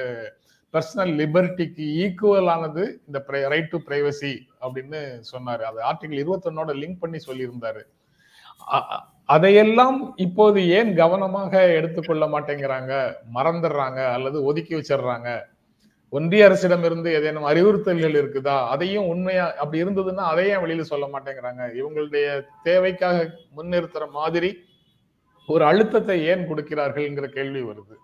[0.74, 3.18] personal லிபர்ட்டிக்கு equal ஆனது இந்த
[3.52, 4.32] ரைட் டு பிரைவசி
[4.64, 5.00] அப்படின்னு
[5.32, 5.62] சொன்னாரு.
[5.70, 7.82] அது ஆர்டிகல் இருபத்தொன்னோட லிங்க் பண்ணி சொல்லியிருந்தாரு.
[9.34, 12.92] அதையெல்லாம் இப்போது ஏன் கவனமாக எடுத்துக்கொள்ள மாட்டேங்கிறாங்க?
[13.36, 14.00] மறந்துடுறாங்க?
[14.16, 15.30] அல்லது ஒதுக்கி வச்சிடுறாங்க?
[16.16, 18.54] ஒன்றிய அரசிடம் இருந்து ஏதேனும் அறிவுறுத்தல்கள் இருக்குதா?
[18.74, 21.62] அதையும் உண்மையா அப்படி இருந்ததுன்னா அதையும் வெளியில சொல்ல மாட்டேங்கிறாங்க.
[21.80, 22.26] இவங்களுடைய
[22.68, 23.18] தேவைக்காக
[23.56, 24.50] முன்னிறுத்துற மாதிரி
[25.48, 27.96] ஒரு அழுத்தத்தை ஏன் கொடுக்கிறார்கள்ங்கிற கேள்வி வருது.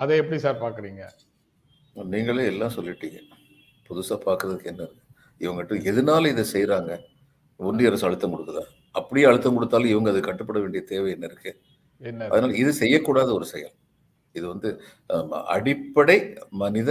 [0.00, 1.04] அதை எப்படி சார் பாக்குறீங்க
[1.96, 3.18] நீங்களே எல்லாம் சொல்லிட்டீங்க.
[3.90, 4.84] புதுசா பார்க்கறதுக்கு என்ன
[5.40, 6.92] இவங்ககிட்ட எதனால இதை செய்றாங்க?
[7.60, 8.64] ஒன்றிய அரசு அழுத்தம் கொடுக்குதா?
[8.98, 11.52] அப்படியே அழுத்தம் கொடுத்தாலும் இவங்க அதை கட்டுப்பட வேண்டிய தேவை என்ன இருக்கு?
[12.00, 13.74] என்ன அதனால இது செய்யக்கூடாத ஒரு செயல்.
[14.38, 14.70] இது வந்து
[15.54, 16.18] அடிப்படை
[16.62, 16.90] மனித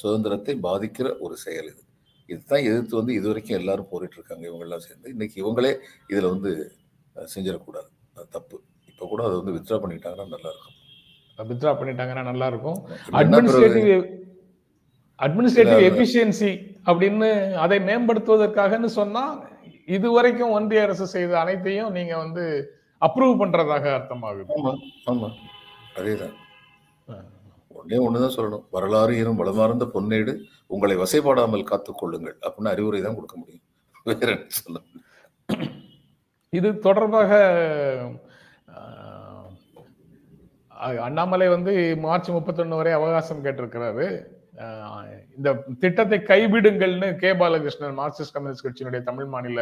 [0.00, 1.82] சுதந்திரத்தை பாதிக்கிற ஒரு செயல் இது.
[2.28, 5.12] இதுதான் எதிர்த்து வந்து இது வரைக்கும் எல்லாரும் போரிட்டு இருக்காங்க இவங்க எல்லாம் சேர்ந்து.
[5.14, 5.72] இன்னைக்கு இவங்களே
[6.12, 6.52] இதுல வந்து
[7.16, 7.88] செஞ்சிடக்கூடாது.
[8.36, 8.56] தப்பு.
[8.88, 10.70] இப்ப கூட அதை வந்து வித்ரா பண்ணிட்டாங்கன்னா நல்லா இருக்கும்
[11.38, 12.78] வித்ரா பண்ணிட்டாங்கன்னா நல்லா இருக்கும்
[13.20, 14.02] அட்மினிஸ்ட்ரேட்டிவ்
[15.18, 16.52] அட்மினிஸ்ட்ரேட்டிவ் எஃபிஷியன்சி
[16.86, 17.28] அப்படின்னு
[17.64, 19.24] அதை மேம்படுத்துவதற்காகன்னு சொன்னா
[19.88, 22.44] இதுவரைக்கும் ஒன்றிய அரசு செய்த அனைத்தையும் நீங்க வந்து
[23.02, 24.48] அப்ரூவ் பண்றதாக அர்த்தமாகுது.
[24.56, 24.72] ஆமா
[25.12, 25.28] ஆமா.
[25.96, 26.34] அதேதான்.
[27.84, 28.62] அப்படி ஒன்று தான் சொல்லணும்.
[28.74, 30.32] வரலாறு எனும் வளமார்ந்த பொன்னேடு
[30.74, 33.64] உங்களை வசைபாடாமல் காத்துக்கொள்ளுங்கள் அப்படின்னு அறிவுரை தான் கொடுக்க முடியும்.
[34.08, 34.78] வேற என்ன சொல்ல
[36.58, 37.30] இது தொடர்பாக
[41.08, 41.72] அண்ணாமலை வந்து
[42.04, 44.06] மார்ச் முப்பத்தொன்னு வரை அவகாசம் கேட்டிருக்கிறாரு.
[45.36, 45.52] இந்த
[45.84, 49.60] திட்டத்தை கைவிடுங்கள்னு கே பாலகிருஷ்ணன் மார்க்சிஸ்ட் கம்யூனிஸ்ட் கட்சியினுடைய தமிழ் மாநில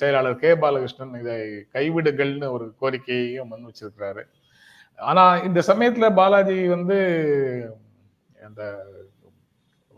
[0.00, 1.38] செயலாளர் கே பாலகிருஷ்ணன் இதை
[1.76, 4.24] கைவிடுங்கள்னு ஒரு கோரிக்கையையும் முன் வச்சிருக்கிறாரு.
[4.98, 6.96] ஆனா இந்த சமயத்துல பாலாஜி வந்து
[8.42, 8.62] அந்த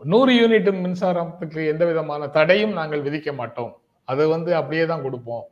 [0.01, 3.81] நூறு யூனிட் மின்சாரத்துக்கு எந்த விதமான தடையும் நாங்கள் விதிக்க மாட்டோம்.
[4.05, 5.45] அதை வந்து அப்படியே தான் கொடுப்போம்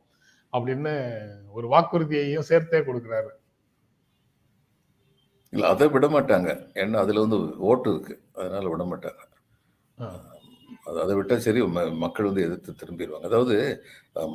[0.52, 0.92] அப்படின்னு
[1.52, 3.30] ஒரு வாக்குறுதியையும் சேர்த்தே கொடுக்கிறாரு.
[5.50, 6.50] இல்ல அதை விட மாட்டாங்க.
[6.74, 8.22] ஏன்னா அதுல வந்து ஓட்டு இருக்கு.
[8.34, 9.22] அதனால விட மாட்டாங்க.
[11.02, 11.60] அதை விட்டால் சரி
[12.02, 13.56] மக்கள் வந்து எதிர்த்து திரும்பிடுவாங்க அதாவது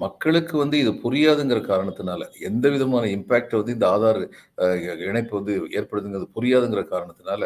[0.04, 4.20] மக்களுக்கு வந்து இது புரியாதுங்கிற காரணத்தினால எந்த விதமான இம்பேக்டை வந்து இந்த ஆதார்
[5.08, 7.42] இணைப்பு வந்து ஏற்படுதுங்கிறது புரியாதுங்கிற காரணத்தினால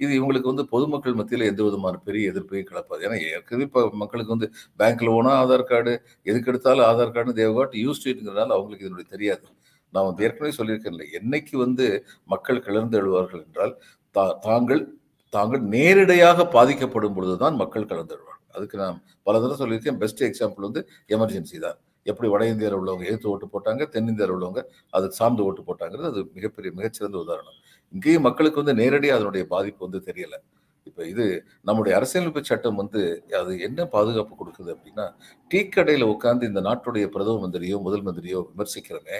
[0.00, 3.02] இது இவங்களுக்கு வந்து பொதுமக்கள் மத்தியில் எந்த விதமான பெரிய எதிர்ப்பையும் கிளப்பாது.
[3.06, 4.48] ஏன்னா ஏற்கனவே இப்போ மக்களுக்கு வந்து
[4.80, 5.94] பேங்க்கில் போனால் ஆதார் கார்டு
[6.30, 9.46] எதுக்கு எடுத்தாலும் ஆதார் கார்டு தேவகாட் யூஸ் ங்கிறதுனால அவங்களுக்கு இதனுடைய தெரியாது.
[9.92, 11.86] நான் வந்து ஏற்கனவே சொல்லியிருக்கேன்ல என்னைக்கு வந்து
[12.34, 13.74] மக்கள் கிளர்ந்து எழுவார்கள் என்றால்
[14.14, 14.82] தா தாங்கள்
[15.32, 20.82] தாங்கள் நேரிடையாக பாதிக்கப்படும் பொழுதுதான் மக்கள் கலந்துடுவாங்க அதுக்கு நான் பல தடவை சொல்லியிருக்கேன் பெஸ்ட் எக்ஸாம்பிள் வந்து
[21.16, 21.78] எமர்ஜென்சி தான்.
[22.06, 24.60] எப்படி வட இந்தியாவில் உள்ளவங்க எதிர்த்து ஓட்டு போட்டாங்க தென்னிந்தியாவில் உள்ளவங்க
[24.96, 27.58] அதுக்கு சார்ந்து ஓட்டு போட்டாங்கிறது அது மிகப்பெரிய மிகச்சிறந்த உதாரணம்.
[27.94, 30.38] இங்கேயும் மக்களுக்கு வந்து நேரடியாக அதனுடைய பாதிப்பு வந்து தெரியலை.
[30.88, 31.24] இப்போ இது
[31.68, 33.00] நம்முடைய அரசியலமைப்பு சட்டம் வந்து
[33.40, 35.04] அது என்ன பாதுகாப்பு கொடுக்குது அப்படின்னா
[35.50, 39.18] டீ கடையில் உட்காந்து இந்த நாட்டுடைய பிரதம மந்திரியோ முதல் மந்திரியோ விமர்சிக்கிறோமே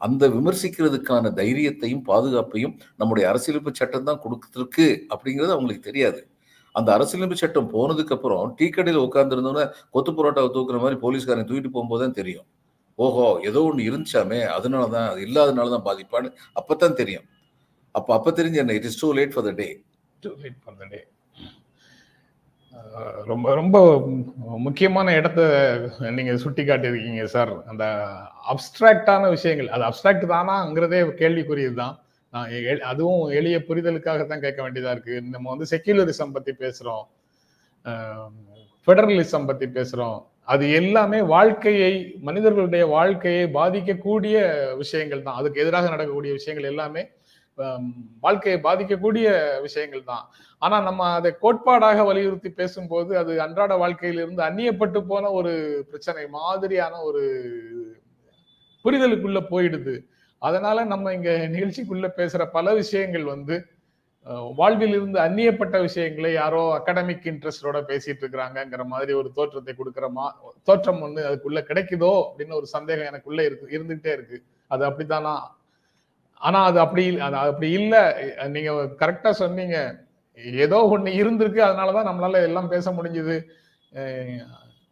[0.00, 6.20] அந்த விமர்சிக்கிறதுக்கான தைரியத்தையும் பாதுகாப்பையும் நம்முடைய அரசியலமைப்பு சட்டம் தான் கொடுத்துருக்கு அப்படிங்கிறது அவங்களுக்கு தெரியாது.
[6.76, 12.02] அந்த அரசியலமைப்பு சட்டம் போனதுக்கு அப்புறம் டீ கடையில் உட்காந்துருந்தோன்னே கொத்து புரோட்டாவை தூக்குற மாதிரி போலீஸ்காரன் தூக்கிட்டு போகும்போது
[12.04, 12.46] தான் தெரியும்.
[12.98, 17.26] ஓஹோ ஏதோ ஒன்று இருந்துச்சாமே அதனால தான் அது இல்லாதனால தான் பாதிப்பான்னு அப்பதான் தெரியும்.
[17.94, 19.68] அப்போ அப்போ தெரிஞ்சு என்ன it is too late for the day
[20.22, 21.00] too late for the day
[23.30, 23.76] ரொம்ப ரொம்ப
[24.66, 25.40] முக்கியமான இடத்த
[26.16, 27.84] நீங்க சுட்டி காட்டியிருக்கீங்க சார் அந்த
[28.52, 31.94] அப்டிராக்டான விஷயங்கள் அது அப்டிராக்ட் தானாங்கிறதே கேள்விக்குரியது தான்
[32.90, 35.16] அதுவும் எளிய புரிதலுக்காக தான் கேட்க வேண்டியதா இருக்கு.
[35.34, 37.04] நம்ம வந்து செக்யூலரிசம் பத்தி பேசுறோம்.
[38.86, 40.18] ஃபெடரலிசம் பத்தி பேசுறோம்.
[40.54, 41.92] அது எல்லாமே வாழ்க்கையை
[42.26, 44.36] மனிதர்களுடைய வாழ்க்கையை பாதிக்கக்கூடிய
[44.82, 45.38] விஷயங்கள் தான்.
[45.40, 47.02] அதுக்கு எதிராக நடக்கக்கூடிய விஷயங்கள் எல்லாமே
[48.24, 49.26] வாழ்க்கையை பாதிக்கக்கூடிய
[49.66, 50.24] விஷயங்கள் தான்.
[50.62, 55.52] ஆனா நம்ம அதை கோட்பாடாக வலியுறுத்தி பேசும்போது அது அன்றாட வாழ்க்கையிலிருந்து அந்நியப்பட்டு போன ஒரு
[55.90, 57.22] பிரச்சனை மாதிரியான ஒரு
[58.84, 59.94] புரிதலுக்குள்ள போயிடுது.
[60.42, 63.56] அதனால நம்ம இங்க நிகழ்ச்சிக்குள்ள பேசுற பல விஷயங்கள் வந்து
[64.56, 70.24] வாழ்வில் இருந்து அந்நியப்பட்ட விஷயங்களை யாரோ அகாடமிக் இன்ட்ரெஸ்டோட பேசிட்டு இருக்கிறாங்கங்கிற மாதிரி ஒரு தோற்றத்தை கொடுக்குற மா
[70.62, 74.38] தோற்றம் வந்து அதுக்குள்ள கிடைக்குதோ அப்படின்னு ஒரு சந்தேகம் எனக்குள்ள இருக்கு இருந்துகிட்டே இருக்கு.
[74.70, 75.34] அது அப்படித்தானா?
[76.40, 78.02] ஆனா அது அப்படி அது அப்படி இல்லை.
[78.48, 78.72] நீங்க
[79.02, 79.76] கரெக்டா சொன்னீங்க.
[80.64, 83.36] ஏதோ ஒண்ணு இருந்திருக்கு அதனாலதான் நம்மளால எல்லாம் பேச முடிஞ்சது.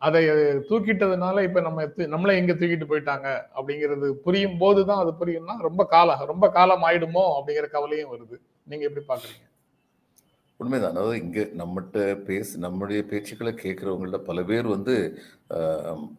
[0.07, 0.21] அதை
[0.69, 6.49] தூக்கிட்டதுனால இப்ப நம்ம நம்மளே எங்க தூக்கிட்டு போயிட்டாங்க அப்படிங்கிறது புரியும் போதுதான் அது புரியும்னா ரொம்ப காலம் ரொம்ப
[6.51, 8.37] காலம் ஆயிடுமோ அப்படிங்கிற கவலையும் வருது.
[8.67, 9.45] நீங்க எப்படி பாக்குறீங்க?
[10.61, 10.91] உண்மைதான்.
[10.91, 14.95] அதாவது இங்கே நம்மகிட்ட பேச நம்முடைய பேச்சுக்களை கேட்குறவங்கள பல பேர் வந்து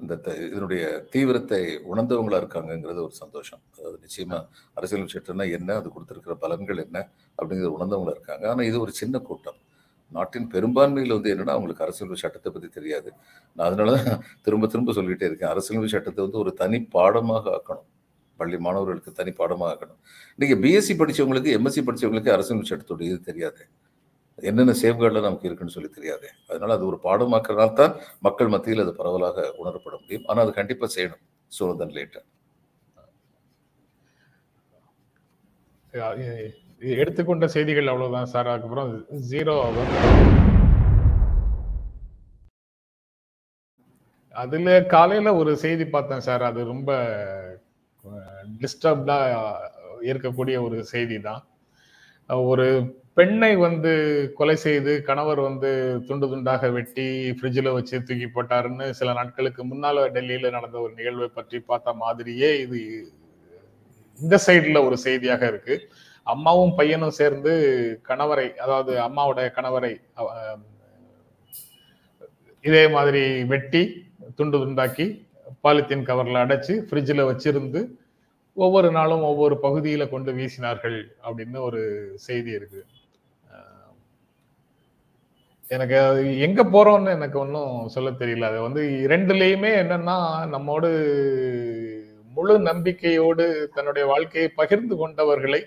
[0.01, 3.61] இந்த த- இதனுடைய தீவிரத்தை உணர்ந்தவங்களா இருக்காங்கங்கிறது ஒரு சந்தோஷம்.
[3.77, 4.39] அதாவது நிச்சயமா
[4.73, 6.99] அரசியல் சட்டம்னா என்ன அது கொடுத்துருக்கிற பலன்கள் என்ன
[7.37, 8.45] அப்படிங்கிறது உணர்ந்தவங்களா இருக்காங்க.
[8.51, 9.59] ஆனால் இது ஒரு சின்ன கூட்டம்.
[10.17, 13.09] நாட்டின் பெரும்பான்மையில் வந்து என்னன்னா அவங்களுக்கு அரசியல் சட்டத்தை பற்றி தெரியாது.
[13.55, 15.51] நான் அதனால தான் திரும்ப திரும்ப சொல்லிட்டே இருக்கேன்.
[15.53, 17.87] அரசியல் சட்டத்தை வந்து ஒரு தனி பாடமாக ஆக்கணும்.
[18.39, 19.99] பள்ளி மாணவர்களுக்கு தனி பாடமாக ஆக்கணும்.
[20.41, 23.61] நீங்கள் பிஎஸ்சி படிச்சவங்களுக்கு எம்எஸ்சி படித்தவங்களுக்கு அரசியல் சட்டத்துடைய இது தெரியாது.
[24.49, 26.27] என்னென்ன சேஃப்கார்டில் நமக்கு இருக்குன்னு சொல்லி தெரியாது.
[26.49, 27.93] அதனால அது ஒரு பாடமாக்கிறனால தான்
[28.27, 30.25] மக்கள் மத்தியில் அது பரவலாக உணரப்பட முடியும்.
[30.29, 31.23] ஆனால் அது கண்டிப்பாக செய்யணும்.
[31.51, 32.27] சோதன் லேட்டர்
[36.81, 38.51] எடுத்துக்கொண்ட செய்திகள் அவ்வளவுதான் சார்.
[38.53, 38.91] அதுக்கப்புறம்
[39.31, 39.55] ஜீரோ
[44.35, 46.43] அதுல காலையில ஒரு செய்தி பார்த்தேன் சார்.
[46.49, 46.91] அது ரொம்ப
[48.61, 49.17] டிஸ்டர்ப்டா
[50.09, 51.43] இருக்கக்கூடிய ஒரு செய்தி தான்
[52.49, 52.65] ஒரு
[53.17, 53.91] பெண்ணை வந்து
[54.37, 55.69] கொலை செய்து கணவர் வந்து
[56.07, 57.05] துண்டு துண்டாக வெட்டி
[57.37, 62.79] ஃப்ரிட்ஜில் வச்சு தூக்கி போட்டாருன்னு சில நாட்களுக்கு முன்னால் டெல்லியில் நடந்த ஒரு நிகழ்வை பற்றி பார்த்த மாதிரியே இது
[64.19, 65.77] இந்த சைடில் ஒரு செய்தியாக இருக்குது
[66.27, 67.51] அம்மாவும் பையனும் சேர்ந்து
[68.09, 69.93] கணவரை அதாவது அம்மாவோட கணவரை
[72.63, 73.83] இதே மாதிரி வெட்டி
[74.37, 75.05] துண்டு துண்டாக்கி
[75.63, 77.81] பாலித்தீன் கவர்ல அடைச்சு ஃப்ரிட்ஜில் வச்சிருந்து
[78.57, 81.81] ஒவ்வொரு நாளும் ஒவ்வொரு பகுதியில் கொண்டு வீசினார்கள் அப்படின்னு ஒரு
[82.25, 82.81] செய்தி இருக்கு.
[85.75, 88.49] எனக்கு அது எங்க போறோம்னு எனக்கு ஒன்றும் சொல்ல தெரியல.
[88.51, 90.17] அது வந்து இரண்டுலேயுமே என்னன்னா
[90.53, 90.89] நம்மோடு
[92.35, 95.61] முழு நம்பிக்கையோடு தன்னுடைய வாழ்க்கையை பகிர்ந்து கொண்டவர்களை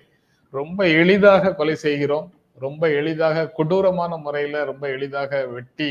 [0.54, 2.28] ரொம்ப எளிதாக கொலை செய்கிறோம்.
[2.58, 5.90] ரொம்ப எளிதாக கொடூரமான முறையில ரொம்ப எளிதாக வெட்டி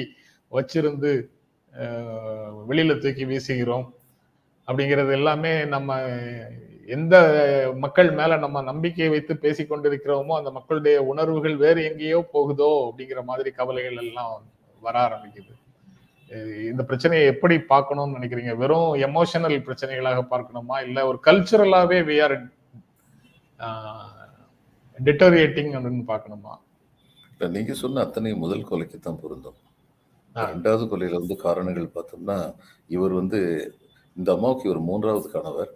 [0.52, 1.12] வச்சிருந்து
[2.70, 3.86] வெளியில தூக்கி வீசுகிறோம்.
[4.68, 6.00] அப்படிங்கிறது எல்லாமே நம்ம
[6.96, 7.16] எந்த
[7.84, 14.02] மக்கள் மேல நம்ம நம்பிக்கையை வைத்து பேசிக்கொண்டிருக்கிறோமோ அந்த மக்களுடைய உணர்வுகள் வேறு எங்கேயோ போகுதோ அப்படிங்கிற மாதிரி கவலைகள்
[14.04, 14.34] எல்லாம்
[14.84, 15.54] வர ஆரம்பிக்குது.
[16.72, 18.54] இந்த பிரச்சனையை எப்படி பார்க்கணும்னு நினைக்கிறீங்க?
[18.62, 20.78] வெறும் எமோஷனல் பிரச்சனைகளாக பார்க்கணுமா?
[20.88, 22.38] இல்ல ஒரு கல்ச்சுரலாவே வி ஆர்
[25.06, 26.54] டிட்டோரியேட்டிங் அப்படின்னு பார்க்கணுமா?
[27.32, 29.58] இப்போ நீங்க சொன்ன அத்தனை முதல் கொலைக்கு தான் பொருந்தும்.
[30.36, 32.38] ரெண்டாவது கொலையில வந்து காரணங்கள் பார்த்தோம்னா
[32.96, 33.40] இவர் வந்து
[34.18, 35.72] இந்த அம்மாவுக்கு இவர் மூன்றாவது கணவர்.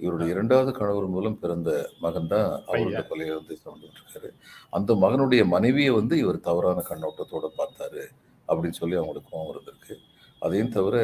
[0.00, 1.70] இவருடைய இரண்டாவது கணவர் மூலம் பிறந்த
[2.04, 3.02] மகன் தான் அவருடைய ஐயா.
[3.10, 3.54] கொலையை வந்து
[3.90, 4.30] இருக்காரு
[4.78, 8.04] அந்த மகனுடைய மனைவியை வந்து இவர் தவறான கண்ணோட்டத்தோட பார்த்தாரு
[8.48, 9.96] அப்படின்னு சொல்லி அவங்களுக்கு கோவம் இருந்திருக்கு
[10.42, 10.96] அதையும் தவிர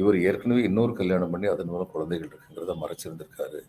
[0.00, 3.60] இவர் ஏற்கனவே இன்னொரு கல்யாணம் பண்ணி அதன் மூலம் குழந்தைகள் இருக்குங்கிறத மறைச்சிருந்திருக்காரு.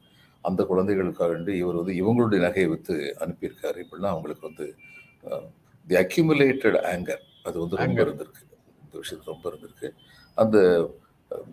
[0.45, 3.79] அந்த குழந்தைகளுக்காக வேண்டி இவர் வந்து இவங்களுடைய நகையை வித்து அனுப்பியிருக்காரு.
[3.85, 4.65] இப்படிலாம் அவங்களுக்கு வந்து
[5.87, 8.05] தி அக்யூமுலேட்டட் ஆங்கர் அது வந்து ரொம்ப Anger.
[8.05, 8.43] இருந்திருக்கு.
[8.83, 9.89] இந்த விஷயத்து ரொம்ப இருந்திருக்கு.
[10.37, 10.57] அந்த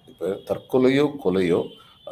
[0.07, 1.61] இப்ப தற்கொலையோ கொலையோ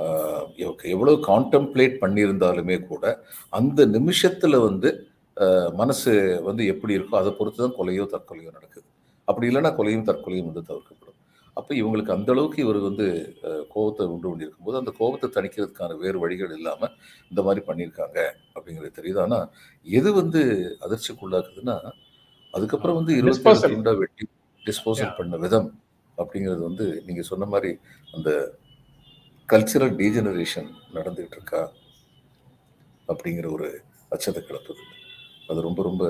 [0.00, 3.04] ஆஹ், எவ்- எவ்வளவு கான்டம்ப்ளேட் பண்ணியிருந்தாலுமே கூட
[3.50, 4.90] அந்த நிமிஷத்துல வந்து
[5.72, 6.12] மனசு
[6.44, 8.86] வந்து எப்படி இருக்கோ அதை பொறுத்து தான் கொலையோ தற்கொலையோ நடக்குது.
[9.28, 11.09] அப்படி இல்லைன்னா கொலையும் தற்கொலையும் வந்து தவிர்க்கப்படும்.
[11.56, 13.06] அப்போ இவங்களுக்கு அந்த அளவுக்கு இவர் வந்து
[13.74, 16.94] கோபத்தை உண்டு பண்ணியிருக்கும் போது அந்த கோபத்தை தணிக்கிறதுக்கான வேறு வழிகள் இல்லாமல்
[17.30, 18.18] இந்த மாதிரி பண்ணியிருக்காங்க
[18.54, 19.20] அப்படிங்கிறது தெரியுது.
[19.24, 19.46] ஆனால்
[19.86, 20.42] எது வந்து
[20.86, 21.76] அதிர்ச்சிக்குள்ளாக்குதுன்னா
[22.54, 23.72] அதுக்கப்புறம் வந்து இருபத்தி Disposal.
[23.74, 24.24] துண்டா வெட்டி
[24.62, 25.16] டிஸ்போசல்.
[25.18, 25.68] பண்ண விதம்
[26.18, 27.70] அப்படிங்கிறது வந்து நீங்க சொன்ன மாதிரி
[28.16, 28.30] அந்த
[29.48, 31.62] கல்ச்சரல் டீஜெனரேஷன் நடந்துகிட்டு இருக்கா
[33.08, 33.68] அப்படிங்கிற ஒரு
[34.14, 34.82] அச்சத்தை கிளப்புது.
[35.50, 36.04] அது ரொம்ப ரொம்ப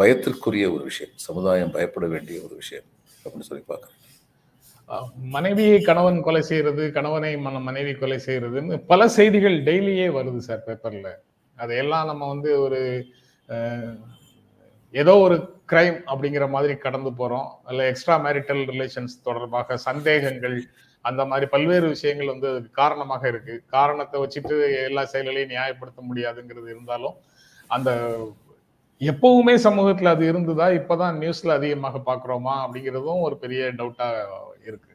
[0.00, 1.14] பயத்திற்குரிய ஒரு விஷயம்.
[1.28, 2.88] சமுதாயம் பயப்பட வேண்டிய ஒரு விஷயம்.
[3.22, 3.96] அப்படின்னு சொல்லி பார்க்குறேன்.
[5.34, 11.10] மனைவியை கணவன் கொலை செய்யறது கணவனை மன மனைவி கொலை செய்யறதுன்னு பல செய்திகள் டெய்லியே வருது சார் பேப்பர்ல.
[11.58, 12.80] அதையெல்லாம் நம்ம வந்து ஒரு
[14.94, 15.36] ஏதோ ஒரு
[15.70, 17.48] கிரைம் அப்படிங்கிற மாதிரி கடந்து போறோம்.
[17.68, 20.56] அல்ல எக்ஸ்ட்ரா மேரிட்டல் ரிலேஷன்ஸ் தொடர்பாக சந்தேகங்கள்
[21.04, 23.54] அந்த மாதிரி பல்வேறு விஷயங்கள் வந்து அதுக்கு காரணமாக இருக்கு.
[23.76, 24.56] காரணத்தை வச்சுட்டு
[24.88, 27.16] எல்லா செயல்களையும் நியாயப்படுத்த முடியாதுங்கிறது இருந்தாலும்
[27.76, 27.90] அந்த
[29.00, 30.66] எப்பவுமே சமூகத்துல அது இருந்ததா?
[30.78, 32.54] இப்பதான் நியூஸ்ல அதிகமாக பாக்குறோமா?
[32.64, 34.06] அப்படிங்கிறதும் ஒரு பெரிய டவுட்டா
[34.68, 34.92] இருக்கு.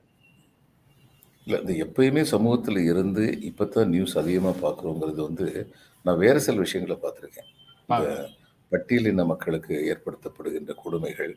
[1.48, 5.48] இல்லை இந்த எப்பயுமே சமூகத்தில் இருந்து இப்போ தான் நியூஸ் அதிகமாக பார்க்குறோங்கிறது வந்து
[6.06, 7.50] நான் வேறு சில விஷயங்களை பார்த்துருக்கேன்.
[8.72, 11.34] பட்டியலின மக்களுக்கு ஏற்படுத்தப்படுகின்ற கொடுமைகள்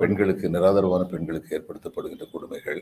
[0.00, 2.80] பெண்களுக்கு நிராதரவான பெண்களுக்கு ஏற்படுத்தப்படுகின்ற கொடுமைகள்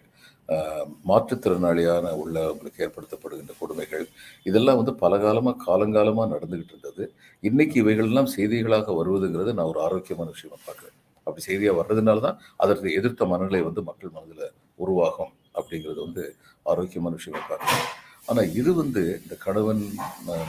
[1.11, 4.05] மாற்றுத்திறனாளியான உள்ளவங்களுக்கு ஏற்படுத்தப்படுகின்ற கொடுமைகள்
[4.49, 7.05] இதெல்லாம் வந்து பல காலமாக காலங்காலமாக நடந்துகிட்டு இருந்தது.
[7.43, 10.97] இன்னைக்கு இவைகள்லாம் செய்திகளாக வருவதுங்கிறது நான் ஒரு ஆரோக்கியமான விஷயமா பார்க்குறேன்.
[11.27, 16.25] அப்படி செய்தியாக வர்றதுனால தான் அதற்கு எதிர்த்த மனநிலை வந்து மக்கள் மனதில் உருவாகும் அப்படிங்கிறது வந்து
[16.67, 17.85] ஆரோக்கியமான விஷயமா பார்க்குறேன்.
[18.31, 19.83] ஆனால் இது வந்து இந்த கணவன்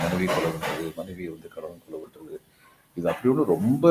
[0.02, 0.84] மனைவி கொலை பண்ணுறது
[1.36, 2.21] வந்து கணவன் கொலை பண்ணுறது
[2.98, 3.86] இது அப்படி ஒன்று ரொம்ப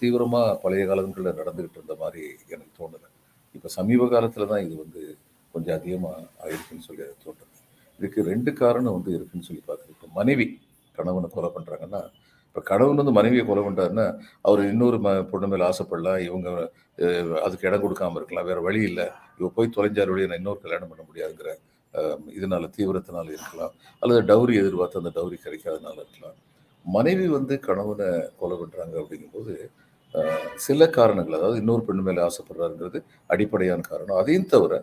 [0.00, 2.22] தீவிரமாக பழைய காலங்களில் நடந்துக்கிட்டு இருந்த மாதிரி
[2.54, 3.08] எனக்கு தோணுது.
[3.56, 5.02] இப்போ சமீப காலத்தில் தான் இது வந்து
[5.54, 7.50] கொஞ்சம் அதிகமாக ஆயிருக்குன்னு சொல்லி எனக்கு தோணுது.
[7.98, 9.96] இதுக்கு ரெண்டு காரணம் வந்து இருக்குன்னு சொல்லி பார்க்குறேன்.
[9.96, 10.46] இப்போ மனைவி
[10.98, 12.02] கணவனை கொலை பண்ணுறாங்கன்னா
[12.48, 14.06] இப்போ கணவன் வந்து மனைவியை கொலை பண்ணுறாருன்னா
[14.48, 16.48] அவர் இன்னொரு ம பொண்ணு மேலே ஆசைப்படலாம் இவங்க
[17.44, 19.06] அதுக்கு இடம் கொடுக்காம இருக்கலாம் வேறு வழி இல்லை
[19.38, 21.52] இவ போய் தொலைஞ்சார் வழியை நான் இன்னொரு கல்யாணம் பண்ண முடியாதுங்கிற
[21.94, 23.72] இதனால் இதனால தீவிரத்தினால இருக்கலாம்.
[24.02, 26.36] அல்லது டவுரி எதிர்பார்த்து அந்த டவுரி கிடைக்காதனால இருக்கலாம்.
[26.86, 28.08] மனைவி வந்து கணவனை
[28.40, 29.54] கொலை பண்ணுறாங்க அப்படிங்கும்போது
[30.64, 32.98] சில காரணங்கள் அதாவது இன்னொரு பெண்ணு மேலே ஆசைப்படுறாருங்கிறது
[33.32, 34.18] அடிப்படையான காரணம்.
[34.22, 34.74] அதையும் தவிர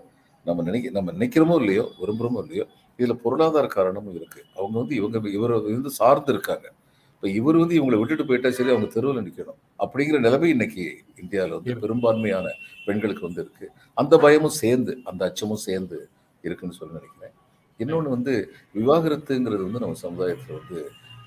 [0.46, 2.66] நம்ம நினைக்க நம்ம நினைக்கிறோமோ இல்லையோ விரும்புகிறோமோ இல்லையோ
[3.00, 6.68] இதில் பொருளாதார காரணமும் இருக்குது அவங்க வந்து இவங்க இவரை வந்து சார்ந்து இருக்காங்க.
[7.16, 10.84] இப்போ இவர் வந்து இவங்களை விட்டுட்டு போயிட்டா சரி அவங்க தெருவில் நிற்கணும் அப்படிங்கிற நிலைமை இன்னைக்கு
[11.24, 11.76] இந்தியாவில் வந்து.
[11.84, 12.48] பெரும்பான்மையான
[12.88, 13.68] பெண்களுக்கு வந்து இருக்கு.
[13.98, 15.98] அந்த பயமும் சேர்ந்து அந்த அச்சமும் சேர்ந்து
[16.44, 17.34] இருக்குன்னு சொல்லி நினைக்கிறேன்.
[17.80, 18.34] இன்னொன்று வந்து
[18.80, 20.80] விவாகரத்துங்கிறது வந்து நம்ம சமுதாயத்தில் வந்து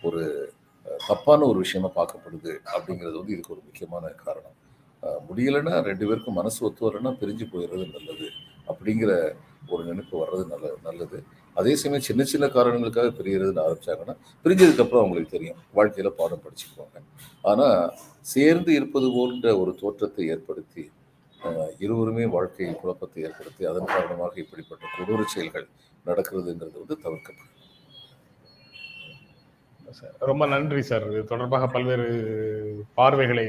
[0.08, 0.22] ஒரு
[1.08, 4.56] தப்பான ஒரு விஷயமா பார்க்கப்படுது அப்படிங்கிறது வந்து இதுக்கு ஒரு முக்கியமான காரணம்.
[5.28, 8.28] முடியலைன்னா ரெண்டு பேருக்கும் மனசு ஒத்து வரலைன்னா பிரிஞ்சு போயிடுறது நல்லது
[8.70, 9.12] அப்படிங்கிற
[9.72, 11.18] ஒரு நினைப்பு வர்றது நல்ல நல்லது.
[11.60, 14.14] அதே சமயம் சின்ன சின்ன காரணங்களுக்காக பிரியறதுன்னு ஆரம்பிச்சாங்கன்னா
[14.44, 15.58] பிரிஞ்சதுக்கப்புறம் அவங்களுக்கு தெரியும்.
[15.78, 16.98] வாழ்க்கையில் பாடம் படிச்சுக்குவாங்க.
[17.50, 17.82] ஆனால்
[18.34, 20.84] சேர்ந்து இருப்பது போன்ற ஒரு தோற்றத்தை ஏற்படுத்தி
[21.84, 25.66] இருவருமே வாழ்க்கை குழப்பத்தை ஏற்படுத்தி அதன் காரணமாக இப்படிப்பட்ட கொடூர செயல்கள்
[26.08, 27.50] நடக்கிறதுங்கிறது வந்து தவிர்க்கப்படும்.
[29.98, 31.04] சார், ரொம்ப நன்றி சார்.
[31.10, 32.08] இது தொடர்பாக பல்வேறு
[32.98, 33.46] பார்வைகளை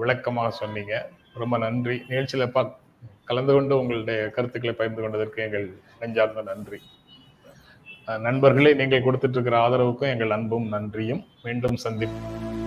[0.00, 0.94] விளக்கமாக சொன்னீங்க.
[1.42, 1.96] ரொம்ப நன்றி.
[2.10, 2.62] நிகழ்ச்சியில் பா
[3.30, 5.66] கலந்து கொண்டு உங்களுடைய கருத்துக்களை பகிர்ந்து கொண்டதற்கு எங்கள்
[6.02, 6.80] நெஞ்சார்ந்த நன்றி.
[8.26, 11.24] நண்பர்களே நீங்கள் கொடுத்துட்டு இருக்கிற ஆதரவுக்கும் எங்கள் அன்பும் நன்றியும்.
[11.46, 12.57] மீண்டும் சந்திப்போம்